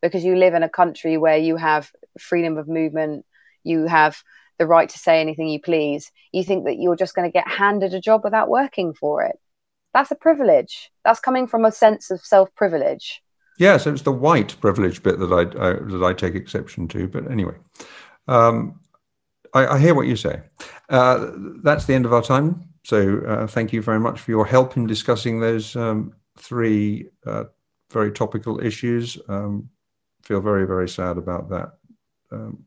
because 0.00 0.24
you 0.24 0.36
live 0.36 0.54
in 0.54 0.62
a 0.62 0.68
country 0.68 1.16
where 1.16 1.38
you 1.38 1.56
have 1.56 1.90
freedom 2.18 2.56
of 2.56 2.68
movement 2.68 3.24
you 3.64 3.86
have 3.86 4.22
the 4.58 4.66
right 4.66 4.88
to 4.88 4.98
say 4.98 5.20
anything 5.20 5.48
you 5.48 5.60
please 5.60 6.10
you 6.32 6.44
think 6.44 6.64
that 6.64 6.78
you're 6.78 6.96
just 6.96 7.14
going 7.14 7.28
to 7.28 7.32
get 7.32 7.48
handed 7.48 7.94
a 7.94 8.00
job 8.00 8.22
without 8.24 8.48
working 8.48 8.94
for 8.94 9.22
it. 9.22 9.38
That's 9.94 10.10
a 10.10 10.14
privilege. 10.14 10.90
That's 11.04 11.20
coming 11.20 11.46
from 11.46 11.64
a 11.64 11.72
sense 11.72 12.10
of 12.10 12.20
self 12.20 12.54
privilege 12.54 13.22
yeah 13.58 13.76
so 13.76 13.92
it's 13.92 14.02
the 14.02 14.12
white 14.12 14.58
privilege 14.62 15.02
bit 15.02 15.18
that 15.18 15.30
i, 15.30 15.42
I 15.42 15.72
that 15.74 16.02
i 16.02 16.14
take 16.14 16.34
exception 16.34 16.88
to 16.88 17.06
but 17.06 17.30
anyway. 17.30 17.54
Um, 18.28 18.80
I, 19.52 19.66
I, 19.66 19.78
hear 19.78 19.94
what 19.94 20.06
you 20.06 20.16
say. 20.16 20.40
Uh, 20.88 21.32
that's 21.62 21.84
the 21.84 21.94
end 21.94 22.06
of 22.06 22.12
our 22.12 22.22
time 22.22 22.71
so 22.84 23.18
uh, 23.26 23.46
thank 23.46 23.72
you 23.72 23.80
very 23.82 24.00
much 24.00 24.20
for 24.20 24.30
your 24.30 24.46
help 24.46 24.76
in 24.76 24.86
discussing 24.86 25.40
those 25.40 25.76
um, 25.76 26.14
three 26.36 27.08
uh, 27.26 27.44
very 27.90 28.10
topical 28.10 28.64
issues. 28.64 29.18
Um, 29.28 29.68
feel 30.22 30.40
very, 30.40 30.66
very 30.66 30.88
sad 30.88 31.18
about 31.18 31.48
that 31.50 31.72
um, 32.30 32.64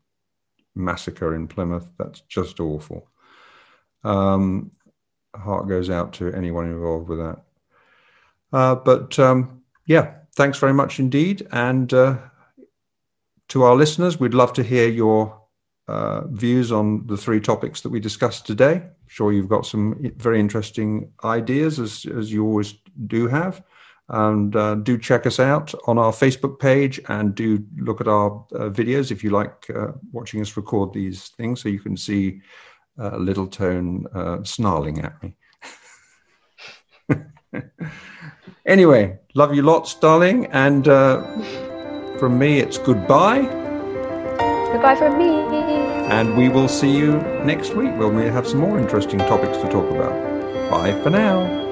massacre 0.74 1.34
in 1.34 1.48
Plymouth. 1.48 1.88
That's 1.98 2.20
just 2.22 2.60
awful. 2.60 3.08
Um, 4.04 4.70
heart 5.34 5.68
goes 5.68 5.90
out 5.90 6.12
to 6.14 6.32
anyone 6.32 6.66
involved 6.66 7.08
with 7.08 7.18
that. 7.18 7.42
Uh, 8.52 8.74
but 8.76 9.18
um, 9.18 9.62
yeah, 9.86 10.14
thanks 10.34 10.58
very 10.58 10.72
much 10.72 10.98
indeed. 10.98 11.46
And 11.50 11.92
uh, 11.92 12.18
to 13.48 13.64
our 13.64 13.74
listeners, 13.74 14.20
we'd 14.20 14.34
love 14.34 14.52
to 14.54 14.62
hear 14.62 14.88
your 14.88 15.42
uh, 15.88 16.26
views 16.28 16.72
on 16.72 17.06
the 17.06 17.16
three 17.16 17.40
topics 17.40 17.80
that 17.80 17.90
we 17.90 18.00
discussed 18.00 18.46
today. 18.46 18.74
I'm 18.74 18.90
sure 19.06 19.32
you've 19.32 19.48
got 19.48 19.66
some 19.66 20.12
very 20.16 20.40
interesting 20.40 21.12
ideas, 21.22 21.78
as, 21.78 22.04
as 22.06 22.32
you 22.32 22.44
always 22.44 22.74
do 23.06 23.28
have. 23.28 23.62
And 24.08 24.54
uh, 24.54 24.76
do 24.76 24.98
check 24.98 25.26
us 25.26 25.40
out 25.40 25.74
on 25.86 25.98
our 25.98 26.12
Facebook 26.12 26.60
page 26.60 27.00
and 27.08 27.34
do 27.34 27.64
look 27.76 28.00
at 28.00 28.06
our 28.06 28.44
uh, 28.54 28.68
videos 28.70 29.10
if 29.10 29.24
you 29.24 29.30
like 29.30 29.68
uh, 29.74 29.92
watching 30.12 30.40
us 30.40 30.56
record 30.56 30.92
these 30.92 31.28
things 31.30 31.60
so 31.60 31.68
you 31.68 31.80
can 31.80 31.96
see 31.96 32.40
uh, 33.00 33.16
Little 33.16 33.48
Tone 33.48 34.06
snarling 34.44 35.00
at 35.04 35.22
me. 35.22 35.36
anyway, 38.66 39.18
love 39.34 39.54
you 39.54 39.62
lots, 39.62 39.94
darling. 39.94 40.46
And 40.46 40.84
from 42.18 42.38
me, 42.38 42.60
it's 42.60 42.78
goodbye. 42.78 43.65
Goodbye 44.76 44.96
from 44.96 45.16
me. 45.16 45.40
And 46.10 46.36
we 46.36 46.50
will 46.50 46.68
see 46.68 46.94
you 46.94 47.16
next 47.46 47.70
week 47.70 47.96
when 47.96 48.14
we 48.14 48.24
have 48.24 48.46
some 48.46 48.60
more 48.60 48.78
interesting 48.78 49.18
topics 49.20 49.56
to 49.56 49.70
talk 49.70 49.90
about. 49.90 50.12
Bye 50.70 50.92
for 51.02 51.08
now. 51.08 51.65